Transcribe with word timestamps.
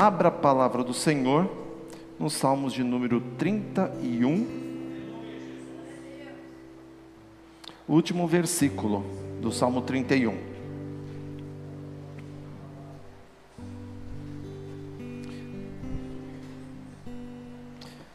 abra 0.00 0.28
a 0.28 0.30
palavra 0.30 0.82
do 0.82 0.94
Senhor 0.94 1.46
nos 2.18 2.32
Salmos 2.32 2.72
de 2.72 2.82
número 2.82 3.20
31. 3.36 4.46
O 7.86 7.92
último 7.92 8.26
versículo 8.26 9.04
do 9.42 9.52
Salmo 9.52 9.82
31. 9.82 10.38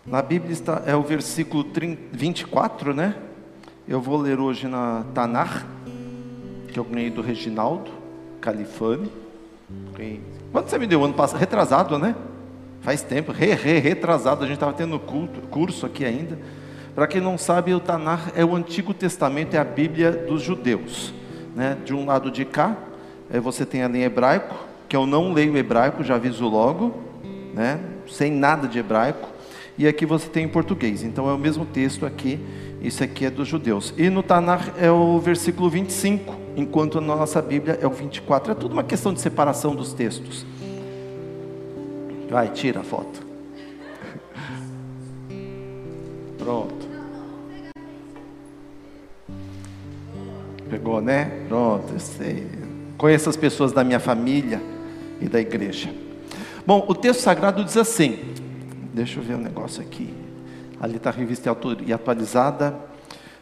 Na 0.08 0.24
Bíblia 0.24 0.54
está, 0.54 0.82
é 0.88 0.96
o 0.96 1.04
versículo 1.04 1.66
30, 1.66 2.18
24, 2.18 2.96
né? 2.96 3.16
Eu 3.88 4.02
vou 4.02 4.18
ler 4.18 4.40
hoje 4.40 4.68
na 4.68 5.06
Tanar, 5.14 5.68
que 6.68 6.80
eu 6.80 6.84
ganhei 6.84 7.12
do 7.12 7.22
Reginaldo 7.22 7.92
Califani. 8.42 9.12
Quando 10.56 10.70
você 10.70 10.80
me 10.80 10.88
deu 10.88 11.04
ano 11.04 11.14
passado? 11.14 11.38
Retrasado, 11.38 12.00
né? 12.00 12.16
Faz 12.80 13.02
tempo, 13.02 13.34
re, 13.34 13.54
re, 13.56 13.78
retrasado, 13.78 14.46
a 14.46 14.48
gente 14.48 14.56
estava 14.56 14.72
tendo 14.72 14.98
culto, 14.98 15.42
curso 15.50 15.86
aqui 15.86 16.06
ainda. 16.06 16.40
Para 16.96 17.08
quem 17.08 17.20
não 17.20 17.38
sabe, 17.38 17.74
o 17.74 17.80
Tanar 17.82 18.32
é 18.38 18.46
o 18.46 18.56
Antigo 18.56 18.94
Testamento, 18.94 19.54
é 19.54 19.58
a 19.58 19.66
Bíblia 19.66 20.14
dos 20.14 20.42
judeus. 20.42 21.14
Né? 21.54 21.76
De 21.84 21.94
um 21.94 22.06
lado 22.06 22.32
de 22.32 22.46
cá, 22.46 22.78
é, 23.30 23.38
você 23.38 23.66
tem 23.66 23.84
ali 23.84 24.00
em 24.00 24.04
hebraico, 24.04 24.56
que 24.88 24.96
eu 24.96 25.06
não 25.06 25.34
leio 25.34 25.58
hebraico, 25.58 26.06
já 26.06 26.16
aviso 26.16 26.48
logo, 26.48 27.04
né? 27.54 27.82
sem 28.08 28.32
nada 28.32 28.66
de 28.66 28.80
hebraico. 28.80 29.28
E 29.78 29.86
aqui 29.86 30.06
você 30.06 30.30
tem 30.30 30.46
em 30.46 30.48
português, 30.48 31.04
então 31.04 31.30
é 31.30 31.34
o 31.34 31.38
mesmo 31.38 31.66
texto 31.66 32.06
aqui, 32.06 32.40
isso 32.86 33.04
aqui 33.04 33.26
é 33.26 33.30
dos 33.30 33.48
judeus. 33.48 33.94
E 33.98 34.10
no 34.10 34.22
Tanar 34.22 34.74
é 34.78 34.92
o 34.92 35.20
versículo 35.20 35.70
25, 35.70 36.36
enquanto 36.56 37.02
na 37.02 37.16
nossa 37.16 37.42
Bíblia 37.42 37.80
é 37.82 37.88
o 37.88 37.90
24. 37.90 38.52
É 38.52 38.56
tudo 38.56 38.74
uma 38.74 38.84
questão 38.84 39.14
de 39.14 39.22
separação 39.22 39.76
dos 39.76 39.94
textos. 39.94 40.46
Vai, 42.30 42.50
tira 42.50 42.82
a 42.82 42.84
foto. 42.84 43.26
Pronto. 46.38 46.86
Pegou, 50.70 51.02
né? 51.02 51.46
Pronto, 51.48 51.94
eu 51.94 52.00
sei. 52.00 52.48
Conheço 52.98 53.30
as 53.30 53.38
pessoas 53.38 53.72
da 53.72 53.84
minha 53.84 54.00
família 54.00 54.62
e 55.22 55.28
da 55.28 55.40
igreja. 55.40 55.94
Bom, 56.66 56.86
o 56.88 56.96
texto 56.96 57.22
sagrado 57.22 57.64
diz 57.64 57.78
assim. 57.78 58.20
Deixa 58.94 59.20
eu 59.20 59.24
ver 59.24 59.36
um 59.36 59.42
negócio 59.42 59.82
aqui. 59.82 60.25
Ali 60.80 60.98
está 60.98 61.10
a 61.10 61.14
revista 61.14 61.56
e 61.86 61.94
atualizada. 61.94 62.76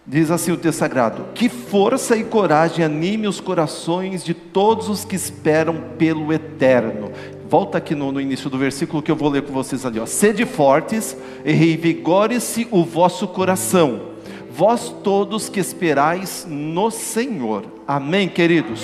Diz 0.06 0.30
assim 0.30 0.52
o 0.52 0.58
texto 0.58 0.80
sagrado: 0.80 1.26
Que 1.34 1.48
força 1.48 2.18
e 2.18 2.24
coragem 2.24 2.84
anime 2.84 3.28
os 3.28 3.40
corações 3.40 4.24
de 4.24 4.34
todos 4.34 4.90
os 4.90 5.06
que 5.06 5.16
esperam 5.16 5.82
pelo 5.98 6.34
eterno. 6.34 7.12
Volta 7.50 7.78
aqui 7.78 7.96
no, 7.96 8.12
no 8.12 8.20
início 8.20 8.50
do 8.50 8.58
versículo 8.58 9.02
que 9.02 9.12
eu 9.12 9.16
vou 9.16 9.30
ler 9.30 9.44
com 9.44 9.54
vocês 9.54 9.86
ali. 9.86 10.00
Ó. 10.00 10.06
Sede 10.06 10.46
fortes 10.46 11.16
e 11.46 11.52
revigore-se 11.54 12.68
o 12.72 12.84
vosso 12.84 13.28
coração, 13.28 14.10
vós 14.52 14.90
todos 15.04 15.50
que 15.50 15.60
esperais 15.60 16.46
no 16.50 16.92
Senhor. 16.92 17.64
Amém, 17.88 18.28
queridos? 18.28 18.82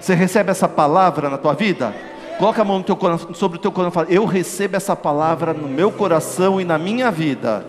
Você 0.00 0.14
recebe 0.14 0.50
essa 0.50 0.68
palavra 0.68 1.30
na 1.30 1.38
tua 1.38 1.54
vida? 1.54 1.94
Coloca 2.42 2.60
a 2.60 2.64
mão 2.64 2.82
teu 2.82 2.98
sobre 3.34 3.56
o 3.56 3.60
teu 3.60 3.70
coração 3.70 3.92
e 3.92 3.94
fala: 3.94 4.10
Eu 4.10 4.24
recebo 4.24 4.74
essa 4.74 4.96
palavra 4.96 5.54
no 5.54 5.68
meu 5.68 5.92
coração 5.92 6.60
e 6.60 6.64
na 6.64 6.76
minha 6.76 7.08
vida. 7.08 7.64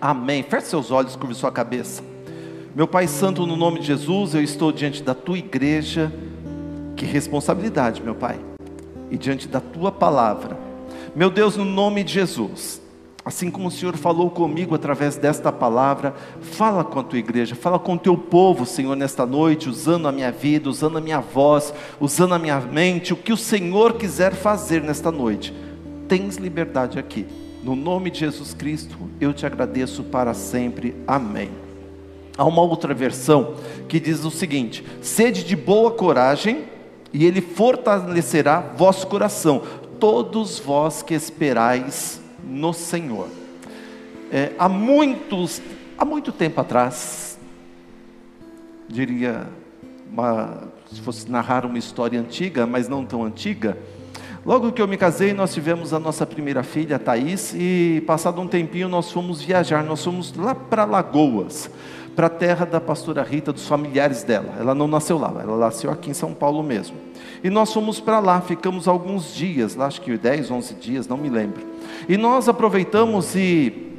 Amém. 0.00 0.44
Feche 0.44 0.68
seus 0.68 0.92
olhos, 0.92 1.16
curve 1.16 1.34
sua 1.34 1.50
cabeça. 1.50 2.00
Meu 2.76 2.86
Pai 2.86 3.08
Santo, 3.08 3.44
no 3.44 3.56
nome 3.56 3.80
de 3.80 3.86
Jesus, 3.86 4.36
eu 4.36 4.40
estou 4.40 4.70
diante 4.70 5.02
da 5.02 5.14
tua 5.14 5.36
igreja. 5.36 6.12
Que 6.94 7.04
responsabilidade, 7.04 8.00
meu 8.00 8.14
Pai. 8.14 8.38
E 9.10 9.18
diante 9.18 9.48
da 9.48 9.58
tua 9.58 9.90
palavra. 9.90 10.56
Meu 11.12 11.28
Deus, 11.28 11.56
no 11.56 11.64
nome 11.64 12.04
de 12.04 12.12
Jesus. 12.12 12.80
Assim 13.24 13.52
como 13.52 13.68
o 13.68 13.70
Senhor 13.70 13.96
falou 13.96 14.28
comigo 14.30 14.74
através 14.74 15.16
desta 15.16 15.52
palavra, 15.52 16.12
fala 16.40 16.82
com 16.82 16.98
a 16.98 17.04
tua 17.04 17.20
igreja, 17.20 17.54
fala 17.54 17.78
com 17.78 17.94
o 17.94 17.98
teu 17.98 18.16
povo, 18.16 18.66
Senhor, 18.66 18.96
nesta 18.96 19.24
noite, 19.24 19.68
usando 19.68 20.08
a 20.08 20.12
minha 20.12 20.32
vida, 20.32 20.68
usando 20.68 20.98
a 20.98 21.00
minha 21.00 21.20
voz, 21.20 21.72
usando 22.00 22.34
a 22.34 22.38
minha 22.38 22.58
mente, 22.58 23.12
o 23.12 23.16
que 23.16 23.32
o 23.32 23.36
Senhor 23.36 23.92
quiser 23.92 24.34
fazer 24.34 24.82
nesta 24.82 25.12
noite. 25.12 25.54
Tens 26.08 26.36
liberdade 26.36 26.98
aqui. 26.98 27.24
No 27.62 27.76
nome 27.76 28.10
de 28.10 28.18
Jesus 28.18 28.54
Cristo, 28.54 28.98
eu 29.20 29.32
te 29.32 29.46
agradeço 29.46 30.02
para 30.02 30.34
sempre. 30.34 30.96
Amém. 31.06 31.50
Há 32.36 32.44
uma 32.44 32.62
outra 32.62 32.92
versão 32.92 33.54
que 33.88 34.00
diz 34.00 34.24
o 34.24 34.32
seguinte: 34.32 34.84
sede 35.00 35.44
de 35.44 35.54
boa 35.54 35.92
coragem, 35.92 36.64
e 37.12 37.24
ele 37.24 37.40
fortalecerá 37.40 38.58
vosso 38.76 39.06
coração, 39.06 39.62
todos 40.00 40.58
vós 40.58 41.02
que 41.02 41.14
esperais 41.14 42.21
no 42.52 42.72
Senhor. 42.72 43.28
É, 44.30 44.52
há 44.58 44.68
muitos, 44.68 45.60
há 45.96 46.04
muito 46.04 46.30
tempo 46.32 46.60
atrás, 46.60 47.38
diria, 48.88 49.46
uma, 50.10 50.68
se 50.92 51.00
fosse 51.00 51.30
narrar 51.30 51.64
uma 51.64 51.78
história 51.78 52.20
antiga, 52.20 52.66
mas 52.66 52.88
não 52.88 53.04
tão 53.04 53.24
antiga, 53.24 53.76
Logo 54.44 54.72
que 54.72 54.82
eu 54.82 54.88
me 54.88 54.96
casei, 54.96 55.32
nós 55.32 55.54
tivemos 55.54 55.94
a 55.94 56.00
nossa 56.00 56.26
primeira 56.26 56.64
filha, 56.64 56.96
a 56.96 56.98
Thaís, 56.98 57.54
e 57.54 58.02
passado 58.08 58.40
um 58.40 58.48
tempinho 58.48 58.88
nós 58.88 59.08
fomos 59.08 59.40
viajar, 59.40 59.84
nós 59.84 60.02
fomos 60.02 60.34
lá 60.34 60.52
para 60.52 60.84
Lagoas, 60.84 61.70
para 62.14 62.26
a 62.26 62.30
terra 62.30 62.64
da 62.64 62.80
pastora 62.80 63.22
Rita, 63.22 63.52
dos 63.52 63.66
familiares 63.66 64.22
dela. 64.22 64.54
Ela 64.58 64.74
não 64.74 64.86
nasceu 64.86 65.18
lá, 65.18 65.34
ela 65.40 65.56
nasceu 65.56 65.90
aqui 65.90 66.10
em 66.10 66.14
São 66.14 66.34
Paulo 66.34 66.62
mesmo. 66.62 66.96
E 67.42 67.50
nós 67.50 67.72
fomos 67.72 68.00
para 68.00 68.18
lá, 68.18 68.40
ficamos 68.40 68.86
alguns 68.86 69.34
dias, 69.34 69.74
lá 69.74 69.86
acho 69.86 70.00
que 70.00 70.16
10, 70.16 70.50
11 70.50 70.74
dias, 70.74 71.08
não 71.08 71.16
me 71.16 71.28
lembro. 71.28 71.62
E 72.08 72.16
nós 72.16 72.48
aproveitamos 72.48 73.34
e 73.34 73.90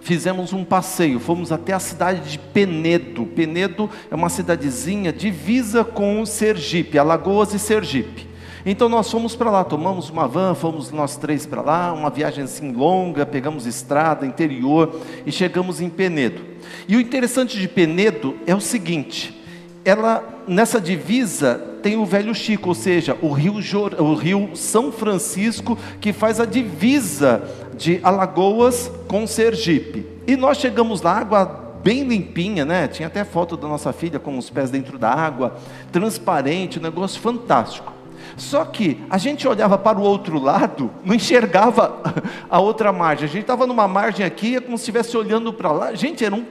fizemos 0.00 0.52
um 0.52 0.64
passeio, 0.64 1.20
fomos 1.20 1.52
até 1.52 1.72
a 1.72 1.78
cidade 1.78 2.30
de 2.30 2.38
Penedo. 2.38 3.24
Penedo 3.24 3.88
é 4.10 4.14
uma 4.14 4.28
cidadezinha 4.28 5.12
divisa 5.12 5.84
com 5.84 6.24
Sergipe, 6.26 6.98
Alagoas 6.98 7.54
e 7.54 7.58
Sergipe. 7.58 8.31
Então 8.64 8.88
nós 8.88 9.10
fomos 9.10 9.34
para 9.34 9.50
lá, 9.50 9.64
tomamos 9.64 10.08
uma 10.08 10.28
van, 10.28 10.54
fomos 10.54 10.90
nós 10.92 11.16
três 11.16 11.44
para 11.44 11.62
lá, 11.62 11.92
uma 11.92 12.10
viagem 12.10 12.44
assim 12.44 12.72
longa, 12.72 13.26
pegamos 13.26 13.66
estrada, 13.66 14.24
interior 14.24 15.00
e 15.26 15.32
chegamos 15.32 15.80
em 15.80 15.88
Penedo. 15.88 16.42
E 16.86 16.96
o 16.96 17.00
interessante 17.00 17.58
de 17.58 17.66
Penedo 17.66 18.36
é 18.46 18.54
o 18.54 18.60
seguinte: 18.60 19.42
ela 19.84 20.22
nessa 20.46 20.80
divisa 20.80 21.60
tem 21.82 21.96
o 21.96 22.06
Velho 22.06 22.34
Chico, 22.34 22.68
ou 22.68 22.74
seja, 22.74 23.16
o 23.20 23.32
rio, 23.32 23.54
o 23.98 24.14
rio 24.14 24.50
São 24.54 24.92
Francisco 24.92 25.76
que 26.00 26.12
faz 26.12 26.38
a 26.38 26.44
divisa 26.44 27.42
de 27.76 27.98
Alagoas 28.02 28.90
com 29.08 29.26
Sergipe. 29.26 30.06
E 30.26 30.36
nós 30.36 30.58
chegamos 30.58 31.02
lá, 31.02 31.18
água 31.18 31.62
bem 31.82 32.04
limpinha, 32.04 32.64
né? 32.64 32.86
Tinha 32.86 33.08
até 33.08 33.24
foto 33.24 33.56
da 33.56 33.66
nossa 33.66 33.92
filha 33.92 34.20
com 34.20 34.38
os 34.38 34.48
pés 34.48 34.70
dentro 34.70 34.96
da 34.96 35.10
água, 35.10 35.56
transparente, 35.90 36.78
um 36.78 36.82
negócio 36.82 37.20
fantástico. 37.20 37.92
Só 38.36 38.64
que 38.64 39.00
a 39.10 39.18
gente 39.18 39.46
olhava 39.46 39.76
para 39.78 39.98
o 39.98 40.02
outro 40.02 40.38
lado, 40.38 40.90
não 41.04 41.14
enxergava 41.14 42.00
a 42.48 42.60
outra 42.60 42.92
margem. 42.92 43.24
A 43.24 43.28
gente 43.28 43.42
estava 43.42 43.66
numa 43.66 43.86
margem 43.86 44.24
aqui, 44.24 44.56
é 44.56 44.60
como 44.60 44.76
se 44.76 44.82
estivesse 44.82 45.16
olhando 45.16 45.52
para 45.52 45.70
lá. 45.70 45.94
Gente, 45.94 46.24
eram 46.24 46.44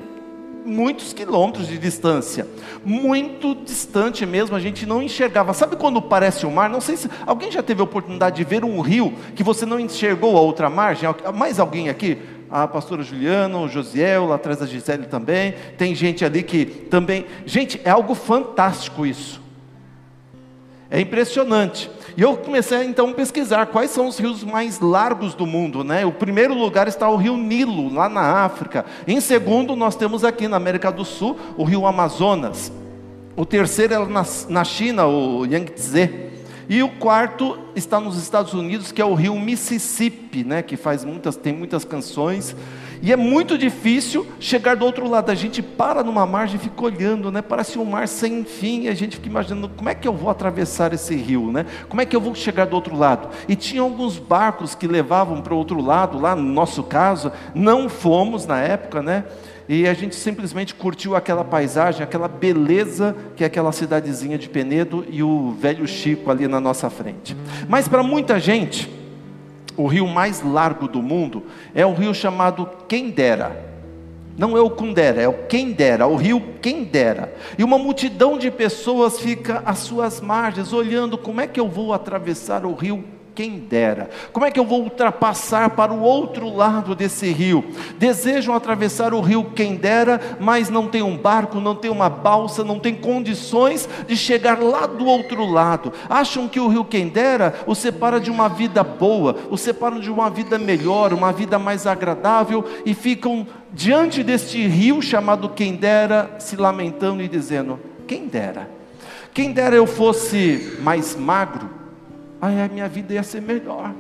muitos 0.66 1.14
quilômetros 1.14 1.68
de 1.68 1.78
distância, 1.78 2.48
muito 2.86 3.56
distante 3.56 4.26
mesmo, 4.26 4.56
a 4.56 4.60
gente 4.60 4.86
não 4.86 5.02
enxergava. 5.02 5.54
Sabe 5.54 5.76
quando 5.76 6.02
parece 6.02 6.46
o 6.46 6.52
mar? 6.52 6.70
Não 6.70 6.82
sei 6.82 6.98
se 6.98 7.10
alguém 7.26 7.52
já 7.52 7.64
teve 7.64 7.82
a 7.82 7.84
oportunidade 7.84 8.38
de 8.38 8.44
ver 8.44 8.64
um 8.64 8.80
rio 8.82 9.14
que 9.36 9.44
você 9.44 9.66
não 9.66 9.80
enxergou 9.80 10.38
a 10.38 10.42
outra 10.42 10.70
margem. 10.70 11.10
Mais 11.36 11.60
alguém 11.60 11.90
aqui? 11.90 12.18
A 12.50 12.68
pastora 12.68 13.02
Juliana, 13.02 13.60
o 13.60 13.70
Josiel, 13.70 14.28
lá 14.28 14.36
atrás 14.36 14.60
da 14.60 14.66
Gisele 14.66 15.06
também. 15.06 15.56
Tem 15.78 15.96
gente 15.96 16.26
ali 16.26 16.44
que 16.44 16.66
também. 16.66 17.26
Gente, 17.46 17.80
é 17.84 17.90
algo 17.90 18.14
fantástico 18.14 19.06
isso. 19.06 19.42
É 20.91 21.00
impressionante. 21.00 21.90
E 22.18 22.22
eu 22.22 22.35
comecei 22.35 22.84
então 22.84 23.09
a 23.09 23.13
pesquisar 23.13 23.66
quais 23.68 23.91
são 23.91 24.07
os 24.07 24.19
rios 24.19 24.44
mais 24.44 24.81
largos 24.81 25.33
do 25.33 25.48
mundo, 25.48 25.86
né? 25.86 26.06
O 26.06 26.12
primeiro 26.12 26.54
lugar 26.54 26.89
está 26.89 27.07
o 27.10 27.16
Rio 27.16 27.38
Nilo, 27.38 27.94
lá 27.94 28.10
na 28.10 28.44
África. 28.44 28.86
Em 29.07 29.21
segundo, 29.21 29.74
nós 29.74 29.95
temos 29.95 30.25
aqui 30.25 30.50
na 30.50 30.57
América 30.57 30.92
do 30.92 31.06
Sul 31.06 31.39
o 31.57 31.63
Rio 31.63 31.86
Amazonas. 31.86 32.74
O 33.38 33.45
terceiro 33.45 33.94
é 33.94 34.06
na, 34.06 34.25
na 34.50 34.63
China, 34.66 35.07
o 35.07 35.45
Yangtze. 35.45 36.31
E 36.68 36.83
o 36.83 36.89
quarto 36.89 37.57
está 37.74 37.98
nos 37.98 38.18
Estados 38.21 38.54
Unidos, 38.54 38.92
que 38.92 39.01
é 39.01 39.06
o 39.06 39.13
Rio 39.13 39.39
Mississippi, 39.39 40.44
né? 40.44 40.62
Que 40.62 40.75
faz 40.75 41.06
muitas, 41.06 41.38
tem 41.38 41.54
muitas 41.54 41.86
canções. 41.86 42.54
E 43.01 43.12
é 43.12 43.15
muito 43.15 43.57
difícil 43.57 44.27
chegar 44.39 44.75
do 44.75 44.86
outro 44.86 45.09
lado. 45.09 45.31
A 45.31 45.36
gente 45.36 45.62
para 45.62 46.03
numa 46.03 46.25
margem 46.25 46.57
e 46.57 46.59
fica 46.59 46.83
olhando, 46.83 47.31
né? 47.31 47.42
Parece 47.42 47.80
um 47.80 47.86
mar 47.86 48.07
sem 48.07 48.44
fim. 48.44 48.83
E 48.83 48.89
a 48.89 48.94
gente 48.94 49.15
fica 49.15 49.27
imaginando 49.27 49.69
como 49.69 49.89
é 49.89 49.95
que 49.95 50.07
eu 50.07 50.13
vou 50.13 50.30
atravessar 50.30 50.94
esse 50.94 51.15
rio, 51.15 51.51
né? 51.51 51.65
Como 51.89 52.01
é 52.01 52.06
que 52.06 52.15
eu 52.15 52.21
vou 52.21 52.36
chegar 52.36 52.65
do 52.65 52.75
outro 52.75 52.95
lado? 52.95 53.30
E 53.48 53.56
tinha 53.56 53.81
alguns 53.81 54.19
barcos 54.19 54.75
que 54.75 54.88
levavam 54.88 55.42
para 55.42 55.53
o 55.53 55.57
outro 55.57 55.81
lado. 55.81 56.19
Lá 56.19 56.36
no 56.36 56.44
nosso 56.44 56.83
caso, 56.83 57.31
não 57.56 57.89
fomos 57.89 58.45
na 58.45 58.59
época, 58.59 59.01
né? 59.01 59.25
e 59.69 59.88
a 59.88 59.94
gente 59.94 60.15
simplesmente 60.15 60.75
curtiu 60.75 61.15
aquela 61.15 61.45
paisagem, 61.45 62.04
aquela 62.04 62.27
beleza 62.27 63.15
que 63.38 63.44
é 63.44 63.47
aquela 63.47 63.71
cidadezinha 63.71 64.38
de 64.38 64.50
Penedo 64.50 65.06
e 65.09 65.24
o 65.24 65.51
velho 65.51 65.88
Chico 65.88 66.30
ali 66.30 66.45
na 66.45 66.59
nossa 66.59 66.89
frente. 66.89 67.38
Mas 67.69 67.88
para 67.88 68.04
muita 68.04 68.38
gente, 68.38 68.89
o 69.77 69.88
rio 69.88 70.07
mais 70.07 70.41
largo 70.41 70.88
do 70.88 71.01
mundo 71.01 71.44
é 71.73 71.85
o 71.85 71.94
rio 71.94 72.13
chamado 72.13 72.69
Quendera. 72.88 73.69
Não 74.38 74.57
é 74.57 74.62
o 74.62 74.69
Kundera, 74.69 75.21
é 75.21 75.27
o 75.27 75.45
Quendera, 75.47 76.07
o 76.07 76.15
rio 76.15 76.41
Quendera. 76.62 77.33
E 77.57 77.63
uma 77.63 77.77
multidão 77.77 78.38
de 78.38 78.50
pessoas 78.50 79.19
fica 79.19 79.62
às 79.65 79.79
suas 79.79 80.21
margens, 80.21 80.73
olhando 80.73 81.18
como 81.18 81.41
é 81.41 81.47
que 81.47 81.59
eu 81.59 81.68
vou 81.68 81.94
atravessar 81.94 82.65
o 82.65 82.73
rio 82.73 83.03
quem 83.33 83.60
dera. 83.60 84.10
Como 84.31 84.45
é 84.45 84.51
que 84.51 84.60
eu 84.60 84.66
vou 84.66 84.81
ultrapassar 84.81 85.72
para 85.72 85.94
o 85.94 86.01
outro 86.01 86.54
lado 86.54 86.94
desse 86.94 87.31
rio? 87.31 87.63
Desejam 87.98 88.54
atravessar 88.54 89.13
o 89.13 89.22
rio 89.22 89.51
quem 89.56 89.75
dera, 89.75 90.19
mas 90.39 90.69
não 90.69 90.88
tem 90.88 91.01
um 91.01 91.18
barco, 91.18 91.60
não 91.60 91.75
tem 91.75 91.89
uma 91.89 92.10
balsa, 92.10 92.63
não 92.63 92.80
tem 92.80 92.94
condições 92.94 93.88
de 94.07 94.16
chegar 94.16 94.60
lá 94.60 94.86
do 94.86 95.06
outro 95.06 95.45
lado. 95.45 95.94
Acham 96.10 96.48
que 96.48 96.60
o 96.60 96.68
rio 96.68 96.86
quem 96.86 97.07
dera 97.07 97.56
o 97.66 97.75
separa 97.75 98.19
de 98.19 98.30
uma 98.30 98.50
vida 98.50 98.83
boa, 98.83 99.36
o 99.50 99.57
separa 99.57 100.00
de 100.00 100.12
uma 100.12 100.30
vida 100.30 100.57
melhor, 100.57 101.13
uma 101.13 101.31
vida 101.31 101.57
mais 101.57 101.88
agradável 101.88 102.66
e 102.86 102.94
ficam 102.94 103.48
diante 103.74 104.24
deste 104.24 104.68
rio 104.68 105.01
chamado 105.01 105.50
quem 105.50 105.75
dera, 105.75 106.36
se 106.39 106.56
lamentando 106.56 107.22
e 107.24 107.28
dizendo: 107.28 107.80
quem 108.07 108.28
dera. 108.28 108.69
Quem 109.33 109.54
dera 109.54 109.75
eu 109.75 109.88
fosse 109.88 110.78
mais 110.81 111.16
magro, 111.16 111.69
aí 112.42 112.60
a 112.60 112.68
minha 112.68 112.90
vida 112.90 113.14
ia 113.14 113.24
ser 113.24 113.42
melhor. 113.42 113.94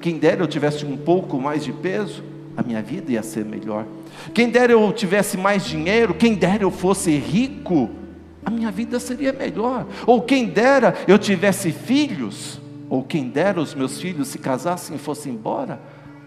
Quem 0.00 0.18
dera 0.18 0.42
eu 0.42 0.46
tivesse 0.46 0.84
um 0.84 0.96
pouco 0.96 1.40
mais 1.40 1.64
de 1.64 1.72
peso, 1.72 2.22
a 2.56 2.62
minha 2.62 2.82
vida 2.82 3.12
ia 3.12 3.22
ser 3.22 3.44
melhor. 3.44 3.86
Quem 4.34 4.50
dera 4.50 4.72
eu 4.72 4.92
tivesse 4.92 5.36
mais 5.36 5.64
dinheiro, 5.64 6.14
quem 6.14 6.34
dera 6.34 6.62
eu 6.62 6.70
fosse 6.70 7.16
rico, 7.16 7.90
a 8.44 8.50
minha 8.50 8.70
vida 8.70 8.98
seria 8.98 9.32
melhor. 9.32 9.86
Ou 10.06 10.22
quem 10.22 10.46
dera 10.46 10.94
eu 11.06 11.18
tivesse 11.18 11.70
filhos, 11.70 12.60
ou 12.88 13.02
quem 13.02 13.28
dera 13.28 13.60
os 13.60 13.74
meus 13.74 14.00
filhos 14.00 14.28
se 14.28 14.38
casassem 14.38 14.96
e 14.96 14.98
fossem 14.98 15.32
embora, 15.32 15.80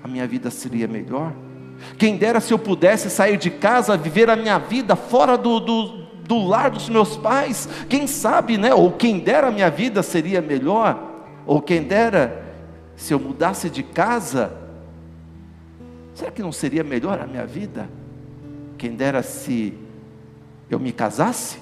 a 0.04 0.08
minha 0.08 0.28
vida 0.28 0.50
seria 0.52 0.88
melhor. 0.88 1.34
Quem 1.98 2.18
dera 2.18 2.40
se 2.40 2.54
eu 2.54 2.60
pudesse 2.60 3.10
sair 3.10 3.38
de 3.38 3.50
casa, 3.50 3.98
viver 3.98 4.30
a 4.30 4.36
minha 4.36 4.58
vida 4.60 4.96
fora 4.96 5.38
do, 5.38 5.60
do, 5.60 5.84
do 6.26 6.38
lar 6.46 6.70
dos 6.70 6.90
meus 6.90 7.16
pais, 7.16 7.68
quem 7.88 8.06
sabe, 8.06 8.58
né? 8.58 8.74
Ou 8.74 8.92
quem 8.92 9.20
dera 9.20 9.48
a 9.48 9.52
minha 9.52 9.70
vida 9.70 10.04
seria 10.04 10.42
melhor. 10.42 11.09
Ou 11.50 11.60
quem 11.60 11.82
dera, 11.82 12.46
se 12.96 13.12
eu 13.12 13.20
mudasse 13.20 13.72
de 13.72 13.82
casa, 13.82 14.56
será 16.14 16.30
que 16.30 16.44
não 16.44 16.52
seria 16.52 16.84
melhor 16.84 17.20
a 17.20 17.26
minha 17.26 17.44
vida? 17.44 17.90
Quem 18.78 18.96
dera 18.96 19.24
se 19.24 19.74
eu 20.70 20.80
me 20.80 20.92
casasse, 20.92 21.58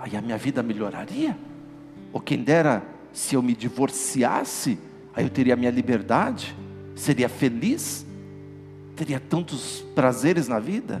aí 0.00 0.16
a 0.16 0.20
minha 0.20 0.36
vida 0.36 0.64
melhoraria? 0.64 1.38
Ou 2.12 2.20
quem 2.20 2.42
dera 2.42 2.82
se 3.12 3.36
eu 3.36 3.40
me 3.40 3.54
divorciasse, 3.54 4.80
aí 5.14 5.24
eu 5.24 5.30
teria 5.30 5.54
a 5.54 5.56
minha 5.56 5.70
liberdade, 5.70 6.56
seria 6.96 7.28
feliz, 7.28 8.04
teria 8.96 9.20
tantos 9.20 9.82
prazeres 9.94 10.48
na 10.48 10.58
vida? 10.58 11.00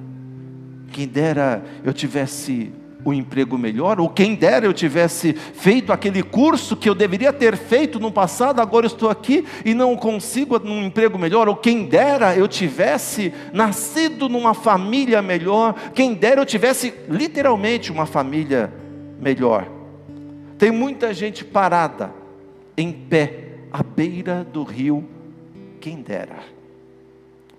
Quem 0.92 1.08
dera 1.08 1.64
eu 1.82 1.92
tivesse 1.92 2.72
um 3.04 3.12
emprego 3.12 3.56
melhor, 3.56 4.00
ou 4.00 4.08
quem 4.08 4.34
dera 4.34 4.66
eu 4.66 4.72
tivesse 4.72 5.32
feito 5.32 5.92
aquele 5.92 6.22
curso 6.22 6.76
que 6.76 6.88
eu 6.88 6.94
deveria 6.94 7.32
ter 7.32 7.56
feito 7.56 8.00
no 8.00 8.10
passado, 8.10 8.60
agora 8.60 8.86
estou 8.86 9.08
aqui 9.08 9.46
e 9.64 9.72
não 9.72 9.96
consigo 9.96 10.58
um 10.64 10.84
emprego 10.84 11.18
melhor, 11.18 11.48
ou 11.48 11.56
quem 11.56 11.84
dera 11.84 12.36
eu 12.36 12.48
tivesse 12.48 13.32
nascido 13.52 14.28
numa 14.28 14.52
família 14.52 15.22
melhor, 15.22 15.74
quem 15.94 16.14
dera 16.14 16.40
eu 16.40 16.46
tivesse 16.46 16.92
literalmente 17.08 17.92
uma 17.92 18.04
família 18.04 18.72
melhor. 19.20 19.68
Tem 20.58 20.70
muita 20.70 21.14
gente 21.14 21.44
parada, 21.44 22.12
em 22.76 22.92
pé, 22.92 23.44
à 23.72 23.82
beira 23.82 24.44
do 24.44 24.64
rio, 24.64 25.04
quem 25.80 26.02
dera. 26.02 26.40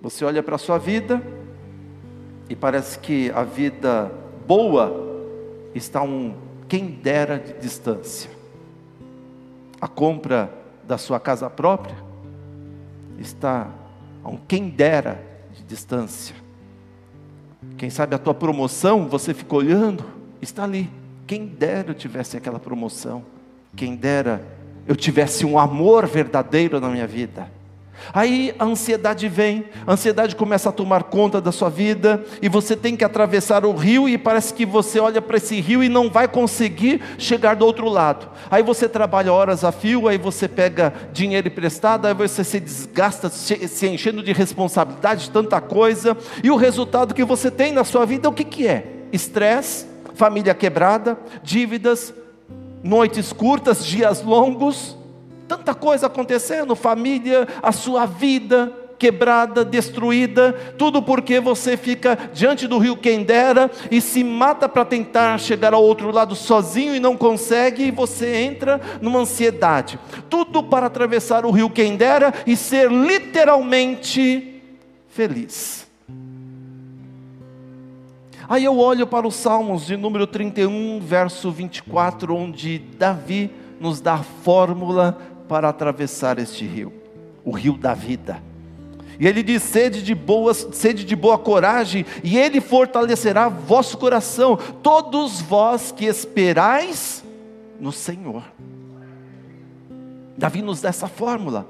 Você 0.02 0.24
olha 0.26 0.44
para 0.44 0.56
a 0.56 0.60
sua 0.60 0.78
vida 0.78 1.22
e 2.50 2.56
parece 2.56 3.00
que 3.00 3.32
a 3.34 3.44
vida 3.44 4.12
boa 4.46 5.09
está 5.74 6.02
um 6.02 6.36
quem 6.68 6.88
dera 6.88 7.40
de 7.40 7.54
distância. 7.54 8.30
A 9.82 9.88
compra 9.88 10.54
da 10.88 10.98
sua 10.98 11.20
casa 11.20 11.50
própria 11.50 11.96
está 13.18 13.68
a 14.24 14.30
um 14.30 14.38
quem 14.38 14.70
dera 14.70 15.24
de 15.54 15.64
distância. 15.64 16.36
Quem 17.78 17.90
sabe 17.90 18.16
a 18.16 18.20
tua 18.20 18.34
promoção, 18.34 19.08
você 19.08 19.34
fica 19.34 19.56
olhando, 19.56 20.04
está 20.42 20.64
ali. 20.64 20.90
Quem 21.26 21.46
dera 21.46 21.92
eu 21.92 21.96
tivesse 21.96 22.38
aquela 22.38 22.60
promoção. 22.60 23.24
Quem 23.76 23.96
dera 23.96 24.42
eu 24.88 24.96
tivesse 24.96 25.46
um 25.46 25.60
amor 25.60 26.08
verdadeiro 26.08 26.80
na 26.80 26.90
minha 26.90 27.08
vida. 27.08 27.59
Aí 28.14 28.54
a 28.58 28.66
ansiedade 28.66 29.28
vem, 29.28 29.66
a 29.86 29.94
ansiedade 29.94 30.36
começa 30.36 30.70
a 30.70 30.72
tomar 30.72 31.04
conta 31.04 31.40
da 31.40 31.52
sua 31.52 31.70
vida, 31.70 32.24
e 32.42 32.50
você 32.50 32.76
tem 32.76 32.96
que 32.96 33.04
atravessar 33.04 33.66
o 33.66 33.74
rio, 33.74 34.08
e 34.08 34.18
parece 34.18 34.54
que 34.54 34.66
você 34.66 35.00
olha 35.00 35.22
para 35.22 35.38
esse 35.38 35.60
rio 35.60 35.84
e 35.84 35.90
não 35.90 36.10
vai 36.10 36.28
conseguir 36.28 37.02
chegar 37.18 37.56
do 37.56 37.66
outro 37.66 37.88
lado. 37.90 38.30
Aí 38.50 38.64
você 38.64 38.88
trabalha 38.88 39.34
horas 39.34 39.64
a 39.64 39.72
fio, 39.72 40.08
aí 40.08 40.18
você 40.18 40.48
pega 40.48 40.94
dinheiro 41.12 41.48
emprestado, 41.48 42.06
aí 42.06 42.14
você 42.14 42.44
se 42.44 42.60
desgasta, 42.60 43.30
se 43.30 43.88
enchendo 43.88 44.22
de 44.22 44.34
responsabilidade, 44.34 45.32
tanta 45.32 45.60
coisa, 45.62 46.18
e 46.44 46.52
o 46.52 46.56
resultado 46.56 47.14
que 47.14 47.24
você 47.24 47.50
tem 47.50 47.72
na 47.72 47.84
sua 47.84 48.06
vida, 48.06 48.30
o 48.30 48.34
que, 48.34 48.44
que 48.44 48.68
é? 48.68 48.86
Estresse, 49.12 49.86
família 50.16 50.54
quebrada, 50.54 51.18
dívidas, 51.42 52.14
noites 52.84 53.34
curtas, 53.34 53.86
dias 53.86 54.22
longos 54.22 54.99
tanta 55.50 55.74
coisa 55.74 56.06
acontecendo, 56.06 56.76
família, 56.76 57.48
a 57.64 57.72
sua 57.72 58.06
vida 58.06 58.72
quebrada, 59.00 59.64
destruída, 59.66 60.52
tudo 60.78 61.02
porque 61.02 61.40
você 61.40 61.76
fica 61.78 62.18
diante 62.34 62.68
do 62.68 62.78
rio 62.78 62.98
Quendera 62.98 63.72
e 63.90 64.02
se 64.02 64.24
mata 64.26 64.68
para 64.68 64.84
tentar 64.84 65.40
chegar 65.40 65.74
ao 65.74 65.82
outro 65.82 66.12
lado 66.12 66.36
sozinho 66.36 66.94
e 66.94 67.00
não 67.00 67.16
consegue, 67.16 67.86
e 67.86 67.92
você 67.92 68.36
entra 68.36 68.80
numa 69.02 69.20
ansiedade. 69.20 69.98
Tudo 70.30 70.62
para 70.62 70.88
atravessar 70.88 71.46
o 71.46 71.52
rio 71.52 71.70
Quendera 71.70 72.34
e 72.46 72.58
ser 72.58 72.92
literalmente 72.92 74.62
feliz. 75.08 75.88
Aí 78.50 78.66
eu 78.66 78.78
olho 78.78 79.08
para 79.08 79.26
os 79.26 79.36
Salmos 79.36 79.86
de 79.86 79.96
número 79.96 80.28
31, 80.28 81.00
verso 81.00 81.50
24, 81.52 82.36
onde 82.36 82.80
Davi 82.80 83.50
nos 83.80 84.02
dá 84.02 84.16
a 84.16 84.24
fórmula 84.24 85.18
para 85.50 85.68
atravessar 85.68 86.38
este 86.38 86.64
rio, 86.66 86.94
o 87.44 87.52
rio 87.52 87.74
da 87.74 87.96
vida. 87.96 88.42
E 89.20 89.28
ele 89.28 89.44
diz: 89.44 89.64
sede 89.64 90.02
de 90.02 90.14
boa, 90.16 90.54
sede 90.54 91.04
de 91.04 91.16
boa 91.16 91.38
coragem, 91.38 92.06
e 92.24 92.38
ele 92.38 92.62
fortalecerá 92.62 93.50
vosso 93.50 93.98
coração, 93.98 94.58
todos 94.82 95.42
vós 95.42 95.92
que 95.92 96.06
esperais 96.06 97.24
no 97.80 97.92
Senhor. 97.92 98.44
Davi 100.38 100.62
nos 100.62 100.80
dá 100.80 100.90
essa 100.90 101.08
fórmula. 101.08 101.68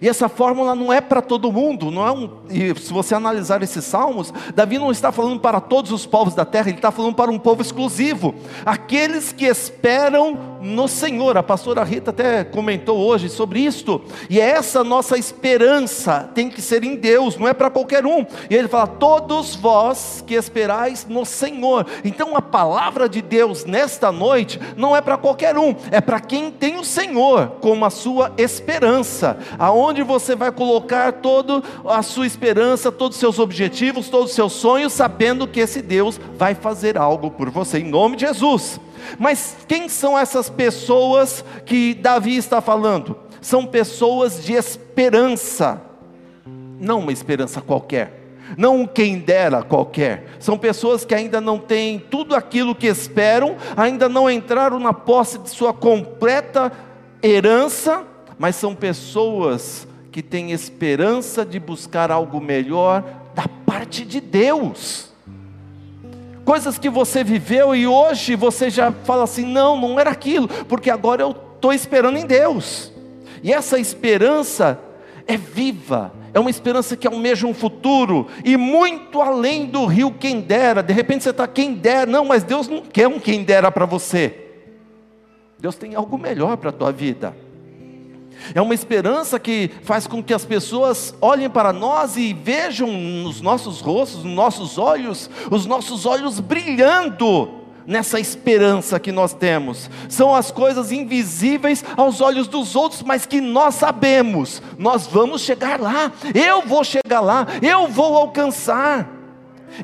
E 0.00 0.08
essa 0.08 0.28
fórmula 0.28 0.74
não 0.74 0.92
é 0.92 1.00
para 1.00 1.20
todo 1.20 1.52
mundo, 1.52 1.90
não 1.90 2.06
é 2.06 2.12
um, 2.12 2.30
e 2.48 2.74
se 2.78 2.92
você 2.92 3.14
analisar 3.14 3.62
esses 3.62 3.84
salmos, 3.84 4.32
Davi 4.54 4.78
não 4.78 4.90
está 4.90 5.10
falando 5.10 5.40
para 5.40 5.60
todos 5.60 5.90
os 5.92 6.06
povos 6.06 6.34
da 6.34 6.44
terra, 6.44 6.68
ele 6.68 6.78
está 6.78 6.90
falando 6.90 7.14
para 7.14 7.30
um 7.30 7.38
povo 7.38 7.60
exclusivo, 7.60 8.34
aqueles 8.64 9.32
que 9.32 9.44
esperam 9.44 10.58
no 10.60 10.88
Senhor. 10.88 11.36
A 11.36 11.42
pastora 11.42 11.82
Rita 11.82 12.10
até 12.10 12.44
comentou 12.44 12.98
hoje 12.98 13.28
sobre 13.28 13.60
isto, 13.60 14.00
e 14.28 14.40
é 14.40 14.50
essa 14.50 14.84
nossa 14.84 15.18
esperança 15.18 16.30
tem 16.34 16.48
que 16.48 16.62
ser 16.62 16.84
em 16.84 16.96
Deus, 16.96 17.36
não 17.36 17.48
é 17.48 17.52
para 17.52 17.70
qualquer 17.70 18.06
um. 18.06 18.24
E 18.48 18.54
ele 18.54 18.68
fala: 18.68 18.86
todos 18.86 19.54
vós 19.54 20.22
que 20.26 20.34
esperais 20.34 21.06
no 21.08 21.24
Senhor. 21.24 21.86
Então 22.04 22.36
a 22.36 22.42
palavra 22.42 23.08
de 23.08 23.20
Deus 23.20 23.64
nesta 23.64 24.10
noite 24.10 24.60
não 24.76 24.96
é 24.96 25.00
para 25.00 25.16
qualquer 25.16 25.58
um, 25.58 25.74
é 25.90 26.00
para 26.00 26.20
quem 26.20 26.50
tem 26.50 26.78
o 26.78 26.84
Senhor 26.84 27.56
como 27.60 27.84
a 27.84 27.90
sua 27.90 28.32
esperança. 28.38 29.38
Aonde 29.58 29.79
onde 29.80 30.02
você 30.02 30.36
vai 30.36 30.52
colocar 30.52 31.12
toda 31.14 31.62
a 31.86 32.02
sua 32.02 32.26
esperança, 32.26 32.92
todos 32.92 33.16
os 33.16 33.20
seus 33.20 33.38
objetivos, 33.38 34.08
todos 34.08 34.30
os 34.30 34.34
seus 34.34 34.52
sonhos, 34.52 34.92
sabendo 34.92 35.48
que 35.48 35.60
esse 35.60 35.80
Deus 35.80 36.20
vai 36.36 36.54
fazer 36.54 36.98
algo 36.98 37.30
por 37.30 37.50
você, 37.50 37.78
em 37.78 37.88
nome 37.88 38.16
de 38.16 38.26
Jesus. 38.26 38.78
Mas 39.18 39.56
quem 39.66 39.88
são 39.88 40.18
essas 40.18 40.48
pessoas 40.50 41.44
que 41.64 41.94
Davi 41.94 42.36
está 42.36 42.60
falando? 42.60 43.16
São 43.40 43.64
pessoas 43.64 44.44
de 44.44 44.52
esperança, 44.52 45.80
não 46.78 47.00
uma 47.00 47.12
esperança 47.12 47.60
qualquer, 47.60 48.20
não 48.56 48.86
quem 48.86 49.18
dera 49.18 49.62
qualquer, 49.62 50.26
são 50.38 50.58
pessoas 50.58 51.04
que 51.04 51.14
ainda 51.14 51.40
não 51.40 51.58
têm 51.58 51.98
tudo 51.98 52.34
aquilo 52.34 52.74
que 52.74 52.86
esperam, 52.86 53.56
ainda 53.76 54.08
não 54.08 54.30
entraram 54.30 54.78
na 54.78 54.92
posse 54.92 55.38
de 55.38 55.48
sua 55.48 55.72
completa 55.72 56.70
herança, 57.22 58.04
mas 58.40 58.56
são 58.56 58.74
pessoas 58.74 59.86
que 60.10 60.22
têm 60.22 60.50
esperança 60.50 61.44
de 61.44 61.60
buscar 61.60 62.10
algo 62.10 62.40
melhor 62.40 63.04
da 63.34 63.44
parte 63.66 64.02
de 64.02 64.18
Deus. 64.18 65.10
Coisas 66.42 66.78
que 66.78 66.88
você 66.88 67.22
viveu 67.22 67.76
e 67.76 67.86
hoje 67.86 68.34
você 68.34 68.70
já 68.70 68.90
fala 68.90 69.24
assim: 69.24 69.44
não, 69.44 69.78
não 69.78 70.00
era 70.00 70.08
aquilo, 70.08 70.48
porque 70.48 70.88
agora 70.88 71.20
eu 71.20 71.32
estou 71.32 71.70
esperando 71.70 72.16
em 72.16 72.24
Deus. 72.24 72.90
E 73.42 73.52
essa 73.52 73.78
esperança 73.78 74.80
é 75.26 75.36
viva, 75.36 76.10
é 76.32 76.40
uma 76.40 76.48
esperança 76.48 76.96
que 76.96 77.06
almeja 77.06 77.46
um 77.46 77.52
futuro 77.52 78.26
e 78.42 78.56
muito 78.56 79.20
além 79.20 79.66
do 79.66 79.84
rio 79.84 80.14
quem 80.18 80.40
dera. 80.40 80.82
De 80.82 80.94
repente 80.94 81.24
você 81.24 81.30
está 81.30 81.46
quem 81.46 81.74
dera, 81.74 82.10
não, 82.10 82.24
mas 82.24 82.42
Deus 82.42 82.68
não 82.68 82.80
quer 82.80 83.06
um 83.06 83.20
quem 83.20 83.44
dera 83.44 83.70
para 83.70 83.84
você. 83.84 84.46
Deus 85.58 85.76
tem 85.76 85.94
algo 85.94 86.16
melhor 86.16 86.56
para 86.56 86.70
a 86.70 86.72
tua 86.72 86.90
vida. 86.90 87.36
É 88.54 88.60
uma 88.60 88.74
esperança 88.74 89.38
que 89.38 89.70
faz 89.82 90.06
com 90.06 90.22
que 90.22 90.34
as 90.34 90.44
pessoas 90.44 91.14
olhem 91.20 91.48
para 91.48 91.72
nós 91.72 92.16
e 92.16 92.32
vejam 92.32 92.90
nos 92.90 93.40
nossos 93.40 93.80
rostos, 93.80 94.24
nos 94.24 94.34
nossos 94.34 94.78
olhos, 94.78 95.30
os 95.50 95.66
nossos 95.66 96.06
olhos 96.06 96.40
brilhando 96.40 97.60
nessa 97.86 98.20
esperança 98.20 99.00
que 99.00 99.12
nós 99.12 99.32
temos. 99.32 99.90
São 100.08 100.34
as 100.34 100.50
coisas 100.50 100.92
invisíveis 100.92 101.84
aos 101.96 102.20
olhos 102.20 102.46
dos 102.46 102.76
outros, 102.76 103.02
mas 103.02 103.26
que 103.26 103.40
nós 103.40 103.74
sabemos, 103.74 104.62
nós 104.78 105.06
vamos 105.06 105.42
chegar 105.42 105.80
lá. 105.80 106.12
Eu 106.34 106.62
vou 106.62 106.84
chegar 106.84 107.20
lá, 107.20 107.46
eu 107.60 107.88
vou 107.88 108.16
alcançar. 108.16 109.08